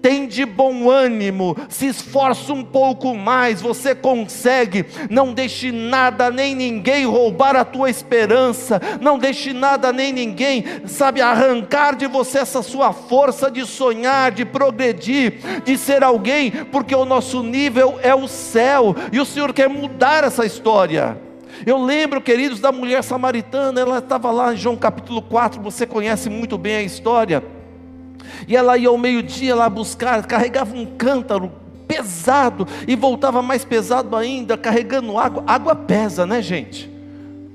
tem 0.00 0.26
de 0.26 0.44
bom 0.44 0.90
ânimo, 0.90 1.56
se 1.68 1.86
esforça 1.86 2.52
um 2.52 2.62
pouco 2.62 3.14
mais, 3.14 3.60
você 3.60 3.94
consegue. 3.94 4.86
Não 5.10 5.32
deixe 5.32 5.72
nada 5.72 6.30
nem 6.30 6.54
ninguém 6.54 7.06
roubar 7.06 7.56
a 7.56 7.64
tua 7.64 7.90
esperança, 7.90 8.80
não 9.00 9.18
deixe 9.18 9.52
nada 9.52 9.92
nem 9.92 10.12
ninguém, 10.12 10.64
sabe, 10.86 11.20
arrancar 11.20 11.96
de 11.96 12.06
você 12.06 12.38
essa 12.38 12.62
sua 12.62 12.92
força 12.92 13.50
de 13.50 13.66
sonhar, 13.66 14.30
de 14.30 14.44
progredir, 14.44 15.62
de 15.64 15.76
ser 15.76 16.04
alguém, 16.04 16.50
porque 16.50 16.94
o 16.94 17.04
nosso 17.04 17.42
nível 17.42 17.98
é 18.02 18.14
o 18.14 18.28
céu 18.28 18.94
e 19.12 19.20
o 19.20 19.24
Senhor 19.24 19.52
quer 19.52 19.68
mudar 19.68 20.24
essa 20.24 20.44
história. 20.44 21.20
Eu 21.64 21.82
lembro, 21.82 22.20
queridos, 22.20 22.60
da 22.60 22.70
mulher 22.70 23.02
samaritana, 23.02 23.80
ela 23.80 23.98
estava 23.98 24.30
lá 24.30 24.52
em 24.52 24.56
João 24.56 24.76
capítulo 24.76 25.22
4, 25.22 25.62
você 25.62 25.86
conhece 25.86 26.28
muito 26.28 26.58
bem 26.58 26.76
a 26.76 26.82
história. 26.82 27.55
E 28.46 28.56
ela 28.56 28.76
ia 28.76 28.88
ao 28.88 28.98
meio-dia 28.98 29.54
lá 29.54 29.68
buscar, 29.68 30.24
carregava 30.26 30.76
um 30.76 30.86
cântaro 30.86 31.52
pesado 31.86 32.66
e 32.86 32.96
voltava 32.96 33.42
mais 33.42 33.64
pesado 33.64 34.16
ainda, 34.16 34.56
carregando 34.56 35.18
água. 35.18 35.44
Água 35.46 35.74
pesa, 35.74 36.26
né, 36.26 36.42
gente? 36.42 36.90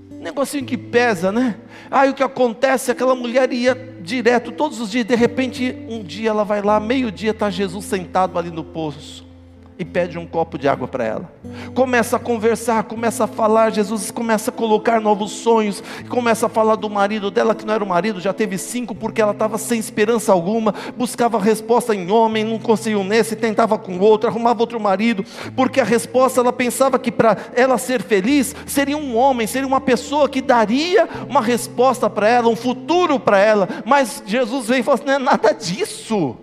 Negocinho 0.10 0.66
que 0.66 0.78
pesa, 0.78 1.32
né? 1.32 1.56
Aí 1.90 2.10
o 2.10 2.14
que 2.14 2.24
acontece? 2.24 2.92
Aquela 2.92 3.16
mulher 3.16 3.52
ia 3.52 3.76
direto 4.02 4.52
todos 4.52 4.80
os 4.80 4.92
dias, 4.92 5.06
de 5.06 5.16
repente, 5.16 5.76
um 5.90 6.04
dia 6.04 6.30
ela 6.30 6.44
vai 6.44 6.62
lá, 6.62 6.80
meio-dia 6.80 7.32
está 7.32 7.50
Jesus 7.50 7.86
sentado 7.86 8.38
ali 8.38 8.50
no 8.50 8.64
poço 8.64 9.31
e 9.82 9.86
pede 9.86 10.16
um 10.20 10.28
copo 10.28 10.60
de 10.60 10.68
água 10.68 10.88
para 10.88 11.04
ela. 11.04 11.34
Começa 11.74 12.18
a 12.18 12.20
conversar, 12.20 12.84
começa 12.84 13.24
a 13.24 13.28
falar, 13.28 13.72
Jesus 13.72 14.12
começa 14.12 14.52
a 14.52 14.54
colocar 14.54 15.02
novos 15.02 15.32
sonhos, 15.32 15.84
começa 16.08 16.46
a 16.46 16.50
falar 16.50 16.76
do 16.76 16.88
marido 16.88 17.32
dela 17.32 17.56
que 17.56 17.66
não 17.66 17.74
era 17.74 17.84
o 17.84 17.88
marido, 17.88 18.22
já 18.22 18.32
teve 18.32 18.60
cinco 18.60 18.94
porque 18.94 19.20
ela 19.20 19.32
estava 19.32 19.58
sem 19.58 19.80
esperança 19.80 20.32
alguma, 20.32 20.72
buscava 20.96 21.40
resposta 21.40 21.96
em 21.96 22.12
homem, 22.12 22.44
não 22.44 22.60
conseguiu 22.60 23.04
nesse, 23.04 23.36
tentava 23.36 23.76
com 23.76 23.98
outro, 23.98 24.30
arrumava 24.30 24.62
outro 24.62 24.80
marido, 24.80 25.26
porque 25.56 25.82
a 25.82 25.84
resposta 25.84 26.40
ela 26.40 26.54
pensava 26.54 27.00
que 27.00 27.12
para 27.12 27.36
ela 27.56 27.80
ser 27.80 28.04
feliz 28.04 28.56
seria 28.68 28.96
um 28.96 29.18
homem, 29.18 29.48
seria 29.48 29.68
uma 29.68 29.82
pessoa 29.82 30.30
que 30.30 30.42
daria 30.42 31.10
uma 31.28 31.42
resposta 31.42 32.08
para 32.08 32.30
ela, 32.30 32.50
um 32.50 32.56
futuro 32.56 33.20
para 33.20 33.40
ela, 33.40 33.68
mas 33.84 34.22
Jesus 34.28 34.68
veio 34.68 34.82
e 34.82 34.84
falou 34.84 35.00
assim: 35.00 35.08
não 35.08 35.14
é 35.14 35.20
nada 35.20 35.52
disso. 35.54 36.38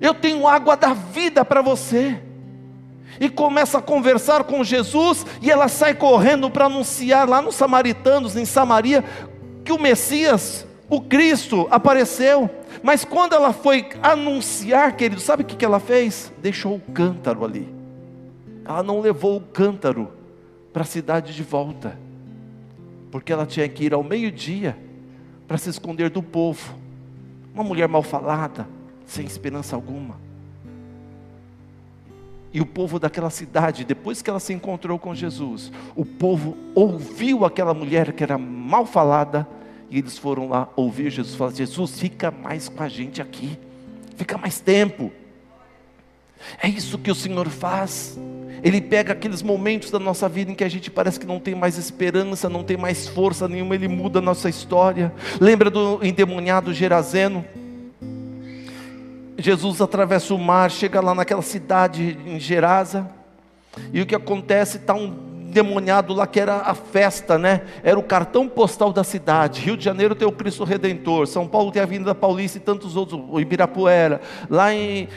Eu 0.00 0.14
tenho 0.14 0.46
água 0.46 0.76
da 0.76 0.94
vida 0.94 1.44
para 1.44 1.60
você. 1.60 2.18
E 3.20 3.28
começa 3.28 3.78
a 3.78 3.82
conversar 3.82 4.44
com 4.44 4.64
Jesus, 4.64 5.26
e 5.42 5.50
ela 5.50 5.68
sai 5.68 5.94
correndo 5.94 6.48
para 6.48 6.64
anunciar 6.64 7.28
lá 7.28 7.42
nos 7.42 7.54
Samaritanos, 7.54 8.34
em 8.34 8.46
Samaria, 8.46 9.04
que 9.62 9.72
o 9.72 9.78
Messias, 9.78 10.66
o 10.88 11.02
Cristo, 11.02 11.68
apareceu. 11.70 12.48
Mas 12.82 13.04
quando 13.04 13.34
ela 13.34 13.52
foi 13.52 13.88
anunciar, 14.02 14.96
querido, 14.96 15.20
sabe 15.20 15.42
o 15.42 15.46
que 15.46 15.62
ela 15.62 15.78
fez? 15.78 16.32
Deixou 16.40 16.76
o 16.76 16.80
cântaro 16.80 17.44
ali. 17.44 17.68
Ela 18.64 18.82
não 18.82 19.00
levou 19.00 19.36
o 19.36 19.40
cântaro 19.40 20.10
para 20.72 20.82
a 20.82 20.86
cidade 20.86 21.34
de 21.34 21.42
volta, 21.42 21.98
porque 23.10 23.32
ela 23.32 23.44
tinha 23.44 23.68
que 23.68 23.84
ir 23.84 23.92
ao 23.92 24.02
meio-dia 24.02 24.78
para 25.46 25.58
se 25.58 25.68
esconder 25.68 26.08
do 26.08 26.22
povo. 26.22 26.74
Uma 27.52 27.64
mulher 27.64 27.88
mal 27.88 28.02
falada, 28.02 28.66
sem 29.10 29.26
esperança 29.26 29.74
alguma. 29.74 30.16
E 32.52 32.60
o 32.60 32.66
povo 32.66 32.98
daquela 32.98 33.30
cidade, 33.30 33.84
depois 33.84 34.22
que 34.22 34.30
ela 34.30 34.40
se 34.40 34.52
encontrou 34.52 34.98
com 34.98 35.14
Jesus, 35.14 35.70
o 35.94 36.04
povo 36.04 36.56
ouviu 36.74 37.44
aquela 37.44 37.74
mulher 37.74 38.12
que 38.12 38.22
era 38.22 38.38
mal 38.38 38.86
falada, 38.86 39.46
e 39.88 39.98
eles 39.98 40.16
foram 40.16 40.48
lá 40.48 40.68
ouvir 40.76 41.10
Jesus 41.10 41.34
falar: 41.34 41.52
Jesus, 41.52 41.98
fica 41.98 42.30
mais 42.30 42.68
com 42.68 42.82
a 42.82 42.88
gente 42.88 43.20
aqui, 43.20 43.58
fica 44.16 44.38
mais 44.38 44.60
tempo. 44.60 45.12
É 46.62 46.68
isso 46.68 46.98
que 46.98 47.10
o 47.10 47.14
Senhor 47.14 47.48
faz. 47.48 48.18
Ele 48.62 48.80
pega 48.80 49.12
aqueles 49.12 49.42
momentos 49.42 49.90
da 49.90 49.98
nossa 49.98 50.28
vida 50.28 50.50
em 50.50 50.54
que 50.54 50.64
a 50.64 50.68
gente 50.68 50.90
parece 50.90 51.18
que 51.20 51.26
não 51.26 51.38
tem 51.38 51.54
mais 51.54 51.76
esperança, 51.76 52.48
não 52.48 52.62
tem 52.62 52.76
mais 52.76 53.08
força 53.08 53.48
nenhuma, 53.48 53.74
ele 53.74 53.88
muda 53.88 54.20
a 54.20 54.22
nossa 54.22 54.48
história. 54.48 55.12
Lembra 55.40 55.68
do 55.70 55.98
endemoniado 56.02 56.72
Gerazeno? 56.72 57.44
Jesus 59.40 59.80
atravessa 59.80 60.34
o 60.34 60.38
mar, 60.38 60.70
chega 60.70 61.00
lá 61.00 61.14
naquela 61.14 61.42
cidade 61.42 62.18
em 62.26 62.38
Gerasa, 62.38 63.10
E 63.92 64.00
o 64.00 64.06
que 64.06 64.14
acontece? 64.14 64.78
Está 64.78 64.94
um 64.94 65.30
demoniado 65.50 66.14
lá 66.14 66.26
que 66.26 66.40
era 66.40 66.58
a 66.58 66.74
festa, 66.74 67.38
né? 67.38 67.62
Era 67.82 67.98
o 67.98 68.02
cartão 68.02 68.48
postal 68.48 68.92
da 68.92 69.04
cidade. 69.04 69.60
Rio 69.60 69.76
de 69.76 69.84
Janeiro 69.84 70.14
tem 70.14 70.26
o 70.26 70.32
Cristo 70.32 70.64
Redentor, 70.64 71.26
São 71.26 71.46
Paulo 71.46 71.70
tem 71.70 71.80
a 71.80 71.84
Avenida 71.84 72.14
Paulista 72.14 72.58
e 72.58 72.60
tantos 72.60 72.96
outros, 72.96 73.20
o 73.28 73.40
Ibirapuera. 73.40 74.20
Lá 74.48 74.72
em, 74.72 75.08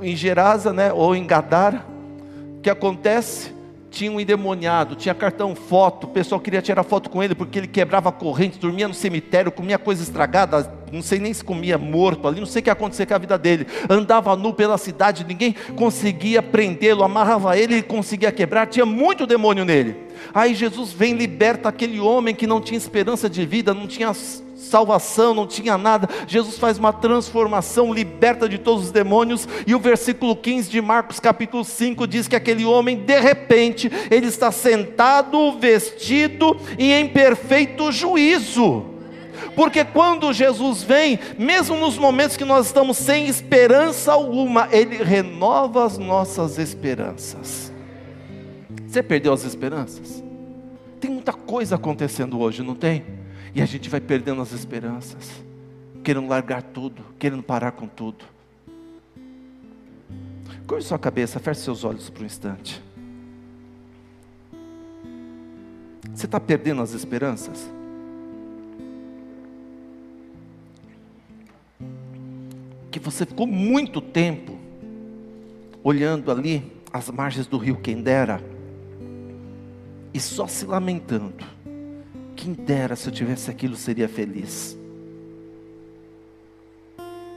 em 0.00 0.16
Gerasa, 0.16 0.72
né? 0.72 0.92
Ou 0.92 1.14
em 1.14 1.26
Gadara, 1.26 1.84
o 2.58 2.60
que 2.60 2.70
acontece? 2.70 3.55
Tinha 3.96 4.12
um 4.12 4.20
endemoniado, 4.20 4.94
tinha 4.94 5.14
cartão 5.14 5.54
foto, 5.54 6.04
o 6.04 6.10
pessoal 6.10 6.38
queria 6.38 6.60
tirar 6.60 6.82
foto 6.82 7.08
com 7.08 7.22
ele 7.22 7.34
porque 7.34 7.58
ele 7.58 7.66
quebrava 7.66 8.12
corrente, 8.12 8.58
dormia 8.58 8.86
no 8.86 8.92
cemitério, 8.92 9.50
comia 9.50 9.78
coisa 9.78 10.02
estragada, 10.02 10.70
não 10.92 11.00
sei 11.00 11.18
nem 11.18 11.32
se 11.32 11.42
comia 11.42 11.78
morto 11.78 12.28
ali, 12.28 12.38
não 12.38 12.46
sei 12.46 12.60
o 12.60 12.62
que 12.62 12.68
ia 12.68 12.74
acontecer 12.74 13.06
com 13.06 13.14
a 13.14 13.18
vida 13.18 13.38
dele. 13.38 13.66
Andava 13.88 14.36
nu 14.36 14.52
pela 14.52 14.76
cidade, 14.76 15.24
ninguém 15.24 15.54
conseguia 15.74 16.42
prendê-lo, 16.42 17.02
amarrava 17.02 17.56
ele, 17.56 17.76
ele 17.76 17.82
conseguia 17.82 18.30
quebrar, 18.30 18.66
tinha 18.66 18.84
muito 18.84 19.26
demônio 19.26 19.64
nele. 19.64 20.05
Aí 20.34 20.54
Jesus 20.54 20.92
vem 20.92 21.14
liberta 21.14 21.68
aquele 21.68 22.00
homem 22.00 22.34
que 22.34 22.46
não 22.46 22.60
tinha 22.60 22.78
esperança 22.78 23.28
de 23.28 23.44
vida, 23.46 23.74
não 23.74 23.86
tinha 23.86 24.12
salvação, 24.56 25.34
não 25.34 25.46
tinha 25.46 25.78
nada. 25.78 26.08
Jesus 26.26 26.58
faz 26.58 26.78
uma 26.78 26.92
transformação, 26.92 27.92
liberta 27.92 28.48
de 28.48 28.58
todos 28.58 28.86
os 28.86 28.90
demônios. 28.90 29.48
E 29.66 29.74
o 29.74 29.78
versículo 29.78 30.34
15 30.36 30.70
de 30.70 30.80
Marcos, 30.80 31.20
capítulo 31.20 31.64
5, 31.64 32.06
diz 32.06 32.28
que 32.28 32.36
aquele 32.36 32.64
homem, 32.64 32.96
de 32.96 33.20
repente, 33.20 33.90
ele 34.10 34.26
está 34.26 34.50
sentado, 34.50 35.58
vestido 35.58 36.56
e 36.78 36.92
em 36.92 37.08
perfeito 37.08 37.90
juízo. 37.92 38.96
Porque 39.54 39.84
quando 39.84 40.34
Jesus 40.34 40.82
vem, 40.82 41.18
mesmo 41.38 41.76
nos 41.76 41.96
momentos 41.96 42.36
que 42.36 42.44
nós 42.44 42.66
estamos 42.66 42.98
sem 42.98 43.26
esperança 43.26 44.12
alguma, 44.12 44.68
Ele 44.70 45.02
renova 45.02 45.86
as 45.86 45.96
nossas 45.96 46.58
esperanças. 46.58 47.65
Você 48.86 49.02
perdeu 49.02 49.32
as 49.32 49.44
esperanças? 49.44 50.22
Tem 51.00 51.10
muita 51.10 51.32
coisa 51.32 51.74
acontecendo 51.74 52.38
hoje, 52.40 52.62
não 52.62 52.74
tem? 52.74 53.04
E 53.54 53.60
a 53.60 53.66
gente 53.66 53.88
vai 53.88 54.00
perdendo 54.00 54.40
as 54.40 54.52
esperanças, 54.52 55.30
querendo 56.02 56.28
largar 56.28 56.62
tudo, 56.62 57.02
querendo 57.18 57.42
parar 57.42 57.72
com 57.72 57.86
tudo. 57.86 58.24
Curve 60.66 60.84
sua 60.84 60.98
cabeça, 60.98 61.38
feche 61.38 61.60
seus 61.60 61.84
olhos 61.84 62.10
por 62.10 62.22
um 62.22 62.26
instante. 62.26 62.82
Você 66.14 66.26
está 66.26 66.40
perdendo 66.40 66.82
as 66.82 66.92
esperanças? 66.92 67.70
Que 72.90 72.98
você 72.98 73.26
ficou 73.26 73.46
muito 73.46 74.00
tempo 74.00 74.58
olhando 75.84 76.30
ali 76.30 76.72
as 76.92 77.10
margens 77.10 77.46
do 77.46 77.58
rio 77.58 77.76
Quendera 77.76 78.55
e 80.16 80.20
só 80.20 80.46
se 80.46 80.64
lamentando 80.64 81.44
quem 82.34 82.54
dera 82.54 82.96
se 82.96 83.06
eu 83.06 83.12
tivesse 83.12 83.50
aquilo, 83.50 83.76
seria 83.76 84.08
feliz. 84.08 84.76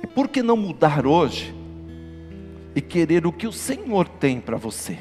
E 0.02 0.08
por 0.08 0.30
que 0.30 0.42
não 0.42 0.56
mudar 0.56 1.06
hoje 1.06 1.54
e 2.74 2.80
querer 2.80 3.28
o 3.28 3.34
que 3.34 3.48
o 3.48 3.52
Senhor 3.52 4.08
tem 4.08 4.40
para 4.40 4.56
você? 4.56 5.00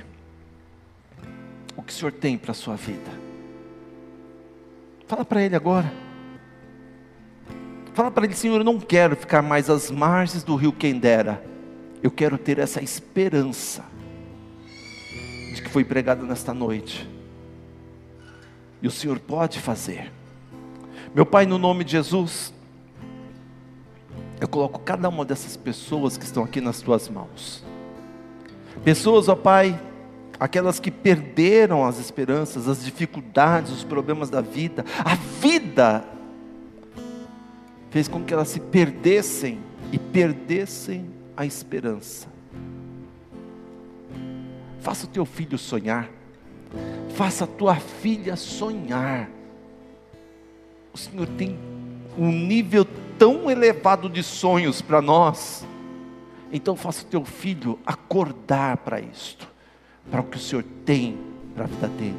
O 1.77 1.83
que 1.83 1.93
o 1.93 1.95
Senhor 1.95 2.11
tem 2.11 2.37
para 2.37 2.51
a 2.51 2.55
sua 2.55 2.75
vida? 2.75 3.11
Fala 5.07 5.25
para 5.25 5.43
Ele 5.43 5.55
agora. 5.55 5.93
Fala 7.95 8.11
para 8.11 8.25
Ele, 8.25 8.35
Senhor, 8.35 8.59
eu 8.59 8.65
não 8.65 8.81
quero 8.81 9.15
ficar 9.15 9.43
mais 9.43 9.71
às 9.71 9.89
margens 9.89 10.43
do 10.43 10.57
rio 10.57 10.73
Quendera. 10.73 11.45
Eu 12.03 12.11
quero 12.11 12.37
ter 12.39 12.59
essa 12.59 12.83
esperança 12.83 13.85
de 15.55 15.63
que 15.63 15.69
foi 15.69 15.85
pregada 15.85 16.25
nesta 16.25 16.53
noite 16.53 17.18
e 18.83 18.87
o 18.87 18.91
Senhor 18.91 19.19
pode 19.19 19.59
fazer. 19.59 20.13
Meu 21.15 21.27
Pai, 21.27 21.47
no 21.47 21.59
nome 21.59 21.85
de 21.85 21.93
Jesus, 21.93 22.53
eu 24.41 24.49
coloco 24.49 24.79
cada 24.81 25.09
uma 25.09 25.25
dessas 25.25 25.57
pessoas 25.57 26.17
que 26.17 26.25
estão 26.25 26.45
aqui 26.45 26.61
nas 26.61 26.81
tuas 26.81 27.09
mãos. 27.09 27.65
Pessoas, 28.85 29.29
ó 29.29 29.35
Pai, 29.35 29.81
aquelas 30.39 30.79
que 30.79 30.91
perderam 30.91 31.85
as 31.85 31.99
esperanças, 31.99 32.69
as 32.69 32.85
dificuldades, 32.85 33.73
os 33.73 33.85
problemas 33.85 34.31
da 34.31 34.41
vida, 34.41 34.85
a 35.05 35.15
vida 35.15 36.05
fez 37.91 38.07
com 38.07 38.23
que 38.23 38.33
elas 38.33 38.49
se 38.49 38.61
perdessem 38.61 39.59
e 39.91 39.99
perdessem 39.99 41.11
a 41.37 41.45
esperança. 41.45 42.29
Faça 44.81 45.07
o 45.07 45.09
teu 45.09 45.25
filho 45.25 45.59
sonhar. 45.59 46.18
Faça 47.15 47.45
a 47.45 47.47
tua 47.47 47.77
filha 47.77 48.37
sonhar. 48.37 49.29
O 50.93 50.99
Senhor 50.99 51.27
tem 51.27 51.59
um 52.17 52.31
nível 52.31 52.87
tão 53.19 53.51
elevado 53.51 54.09
de 54.09 54.23
sonhos 54.23 54.81
para 54.81 55.01
nós. 55.03 55.67
Então 56.53 56.77
faça 56.77 57.05
teu 57.05 57.25
filho 57.25 57.79
acordar 57.85 58.79
para 58.79 59.01
isto, 59.01 59.49
para 60.11 60.21
o 60.21 60.25
que 60.25 60.37
o 60.37 60.41
Senhor 60.41 60.65
tem 60.85 61.19
para 61.55 61.65
a 61.65 61.67
vida 61.67 61.89
dele, 61.89 62.17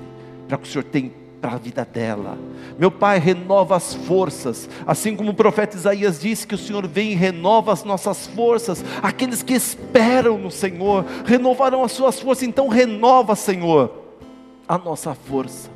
para 0.48 0.56
o 0.56 0.60
que 0.60 0.68
o 0.68 0.72
Senhor 0.72 0.84
tem 0.84 1.14
para 1.42 1.54
a 1.54 1.58
vida 1.58 1.86
dela. 1.86 2.38
Meu 2.78 2.92
Pai, 2.92 3.18
renova 3.18 3.76
as 3.76 3.94
forças, 3.94 4.70
assim 4.86 5.16
como 5.16 5.32
o 5.32 5.34
profeta 5.34 5.76
Isaías 5.76 6.20
disse 6.20 6.46
que 6.46 6.56
o 6.56 6.58
Senhor 6.58 6.86
vem 6.86 7.14
e 7.14 7.16
renova 7.16 7.72
as 7.72 7.84
nossas 7.84 8.28
forças. 8.28 8.84
Aqueles 9.02 9.42
que 9.42 9.54
esperam 9.54 10.38
no 10.38 10.52
Senhor 10.52 11.06
renovarão 11.26 11.84
as 11.84 11.94
suas 11.94 12.20
forças. 12.20 12.44
Então 12.44 12.68
renova, 12.68 13.36
Senhor 13.36 14.09
a 14.70 14.78
nossa 14.78 15.16
força, 15.16 15.72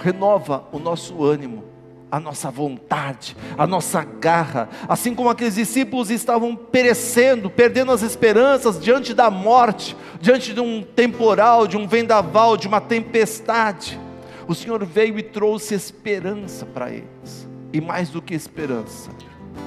renova 0.00 0.64
o 0.72 0.78
nosso 0.78 1.22
ânimo, 1.22 1.64
a 2.10 2.18
nossa 2.18 2.50
vontade, 2.50 3.36
a 3.58 3.66
nossa 3.66 4.02
garra, 4.02 4.70
assim 4.88 5.14
como 5.14 5.28
aqueles 5.28 5.56
discípulos 5.56 6.10
estavam 6.10 6.56
perecendo, 6.56 7.50
perdendo 7.50 7.92
as 7.92 8.00
esperanças 8.00 8.80
diante 8.80 9.12
da 9.12 9.30
morte, 9.30 9.94
diante 10.18 10.54
de 10.54 10.60
um 10.60 10.82
temporal, 10.82 11.66
de 11.66 11.76
um 11.76 11.86
vendaval, 11.86 12.56
de 12.56 12.66
uma 12.66 12.80
tempestade. 12.80 14.00
O 14.46 14.54
Senhor 14.54 14.82
veio 14.82 15.18
e 15.18 15.22
trouxe 15.22 15.74
esperança 15.74 16.64
para 16.64 16.90
eles, 16.90 17.46
e 17.70 17.82
mais 17.82 18.08
do 18.08 18.22
que 18.22 18.32
esperança, 18.32 19.10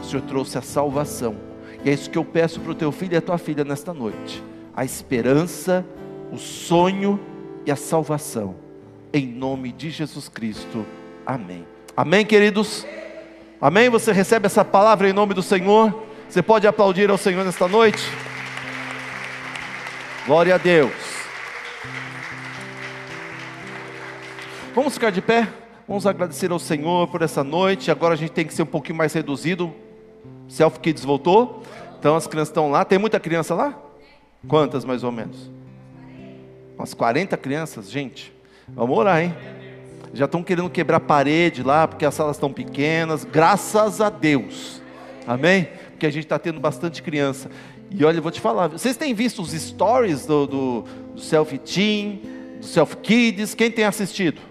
o 0.02 0.06
Senhor 0.08 0.24
trouxe 0.24 0.58
a 0.58 0.62
salvação. 0.64 1.36
E 1.86 1.90
é 1.92 1.94
isso 1.94 2.10
que 2.10 2.18
eu 2.18 2.26
peço 2.26 2.60
para 2.60 2.72
o 2.72 2.76
teu 2.76 2.92
filho 2.92 3.14
e 3.14 3.18
a 3.18 3.22
tua 3.22 3.38
filha 3.38 3.64
nesta 3.64 3.94
noite: 3.94 4.44
a 4.76 4.84
esperança, 4.84 5.86
o 6.32 6.38
sonho 6.40 7.20
e 7.64 7.72
a 7.72 7.76
salvação 7.76 8.71
em 9.14 9.28
nome 9.28 9.72
de 9.72 9.90
Jesus 9.90 10.30
Cristo. 10.30 10.86
Amém. 11.26 11.66
Amém, 11.96 12.26
queridos? 12.26 12.86
Amém? 13.60 13.90
Você 13.90 14.12
recebe 14.12 14.46
essa 14.46 14.64
palavra 14.64 15.10
em 15.10 15.14
nome 15.14 15.34
do 15.34 15.44
Senhor? 15.44 16.04
Você 16.28 16.42
pode 16.42 16.66
aplaudir 16.66 17.10
ao 17.10 17.18
Senhor 17.18 17.44
nesta 17.44 17.68
noite? 17.68 18.02
Glória 20.26 20.56
a 20.56 20.58
Deus. 20.58 20.94
Vamos 24.74 24.94
ficar 24.94 25.12
de 25.12 25.22
pé? 25.22 25.48
Vamos 25.88 26.08
agradecer 26.08 26.52
ao 26.52 26.60
Senhor 26.60 27.08
por 27.10 27.22
essa 27.22 27.44
noite. 27.44 27.92
Agora 27.92 28.14
a 28.14 28.18
gente 28.18 28.32
tem 28.32 28.46
que 28.46 28.54
ser 28.54 28.64
um 28.64 28.68
pouquinho 28.68 28.98
mais 28.98 29.12
reduzido. 29.14 29.74
Self 30.48 30.80
Kids 30.80 31.04
voltou. 31.04 31.64
Então 32.00 32.16
as 32.16 32.28
crianças 32.28 32.50
estão 32.50 32.72
lá. 32.72 32.86
Tem 32.86 32.98
muita 32.98 33.20
criança 33.20 33.54
lá? 33.54 33.78
Quantas 34.48 34.86
mais 34.86 35.04
ou 35.04 35.12
menos? 35.12 35.52
Umas 36.78 36.94
40 36.94 37.36
crianças, 37.36 37.92
gente. 37.92 38.34
Vamos 38.70 38.98
orar, 38.98 39.22
hein? 39.22 39.36
Já 40.14 40.26
estão 40.26 40.44
querendo 40.44 40.70
quebrar 40.70 41.00
parede 41.00 41.64
lá, 41.64 41.88
porque 41.88 42.06
as 42.06 42.14
salas 42.14 42.36
estão 42.36 42.52
pequenas. 42.52 43.24
Graças 43.24 44.02
a 44.02 44.10
Deus. 44.10 44.82
Amém? 45.26 45.68
Porque 45.92 46.06
a 46.06 46.10
gente 46.10 46.24
está 46.24 46.38
tendo 46.38 46.60
bastante 46.60 47.02
criança. 47.02 47.50
E 47.90 48.04
olha, 48.04 48.18
eu 48.18 48.22
vou 48.22 48.32
te 48.32 48.42
falar. 48.42 48.68
Vocês 48.68 48.98
têm 48.98 49.14
visto 49.14 49.42
os 49.42 49.52
stories 49.52 50.26
do, 50.26 50.48
do, 50.48 50.86
do 51.16 51.22
Selfie 51.22 51.58
Team, 51.58 52.20
do 52.60 52.66
Selfie 52.66 52.98
Kids? 52.98 53.54
Quem 53.54 53.72
tem 53.72 53.86
assistido? 53.86 54.42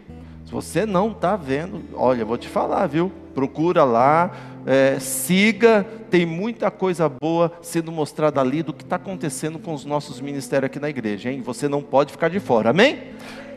Se 0.44 0.53
você 0.53 0.85
não 0.85 1.11
está 1.12 1.37
vendo, 1.37 1.83
olha, 1.94 2.23
eu 2.23 2.27
vou 2.27 2.37
te 2.37 2.49
falar, 2.49 2.87
viu? 2.87 3.12
Procura 3.35 3.85
lá, 3.85 4.33
é, 4.66 4.99
siga, 4.99 5.87
tem 6.11 6.27
muita 6.27 6.70
coisa 6.70 7.09
boa 7.09 7.53
sendo 7.62 7.92
mostrada 7.92 8.40
ali 8.40 8.62
do 8.62 8.73
que 8.73 8.83
está 8.83 8.96
acontecendo 8.96 9.59
com 9.59 9.73
os 9.73 9.85
nossos 9.85 10.20
ministérios 10.20 10.66
aqui 10.66 10.81
na 10.81 10.90
igreja, 10.90 11.31
hein? 11.31 11.40
Você 11.42 11.68
não 11.68 11.83
pode 11.83 12.12
ficar 12.12 12.29
de 12.29 12.40
fora, 12.40 12.70
amém? 12.70 12.99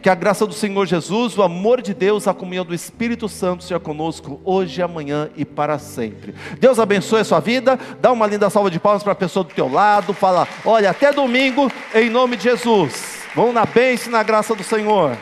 Que 0.03 0.09
a 0.09 0.15
graça 0.15 0.45
do 0.45 0.51
Senhor 0.53 0.85
Jesus, 0.85 1.37
o 1.37 1.41
amor 1.41 1.81
de 1.81 1.93
Deus, 1.93 2.27
a 2.27 2.33
comunhão 2.33 2.65
do 2.65 2.73
Espírito 2.73 3.29
Santo 3.29 3.63
seja 3.63 3.79
conosco 3.79 4.41
hoje, 4.43 4.81
amanhã 4.81 5.29
e 5.37 5.45
para 5.45 5.79
sempre. 5.79 6.35
Deus 6.59 6.77
abençoe 6.77 7.21
a 7.21 7.23
sua 7.23 7.39
vida. 7.39 7.79
Dá 8.01 8.11
uma 8.11 8.27
linda 8.27 8.49
salva 8.49 8.69
de 8.69 8.81
palmas 8.81 9.01
para 9.01 9.13
a 9.13 9.15
pessoa 9.15 9.45
do 9.45 9.53
teu 9.53 9.71
lado. 9.71 10.13
Fala, 10.13 10.45
olha, 10.65 10.89
até 10.89 11.13
domingo, 11.13 11.71
em 11.95 12.09
nome 12.09 12.35
de 12.35 12.43
Jesus. 12.43 13.19
Vamos 13.33 13.53
na 13.53 13.65
bênção 13.65 14.09
e 14.09 14.11
na 14.11 14.23
graça 14.23 14.53
do 14.53 14.61
Senhor. 14.61 15.17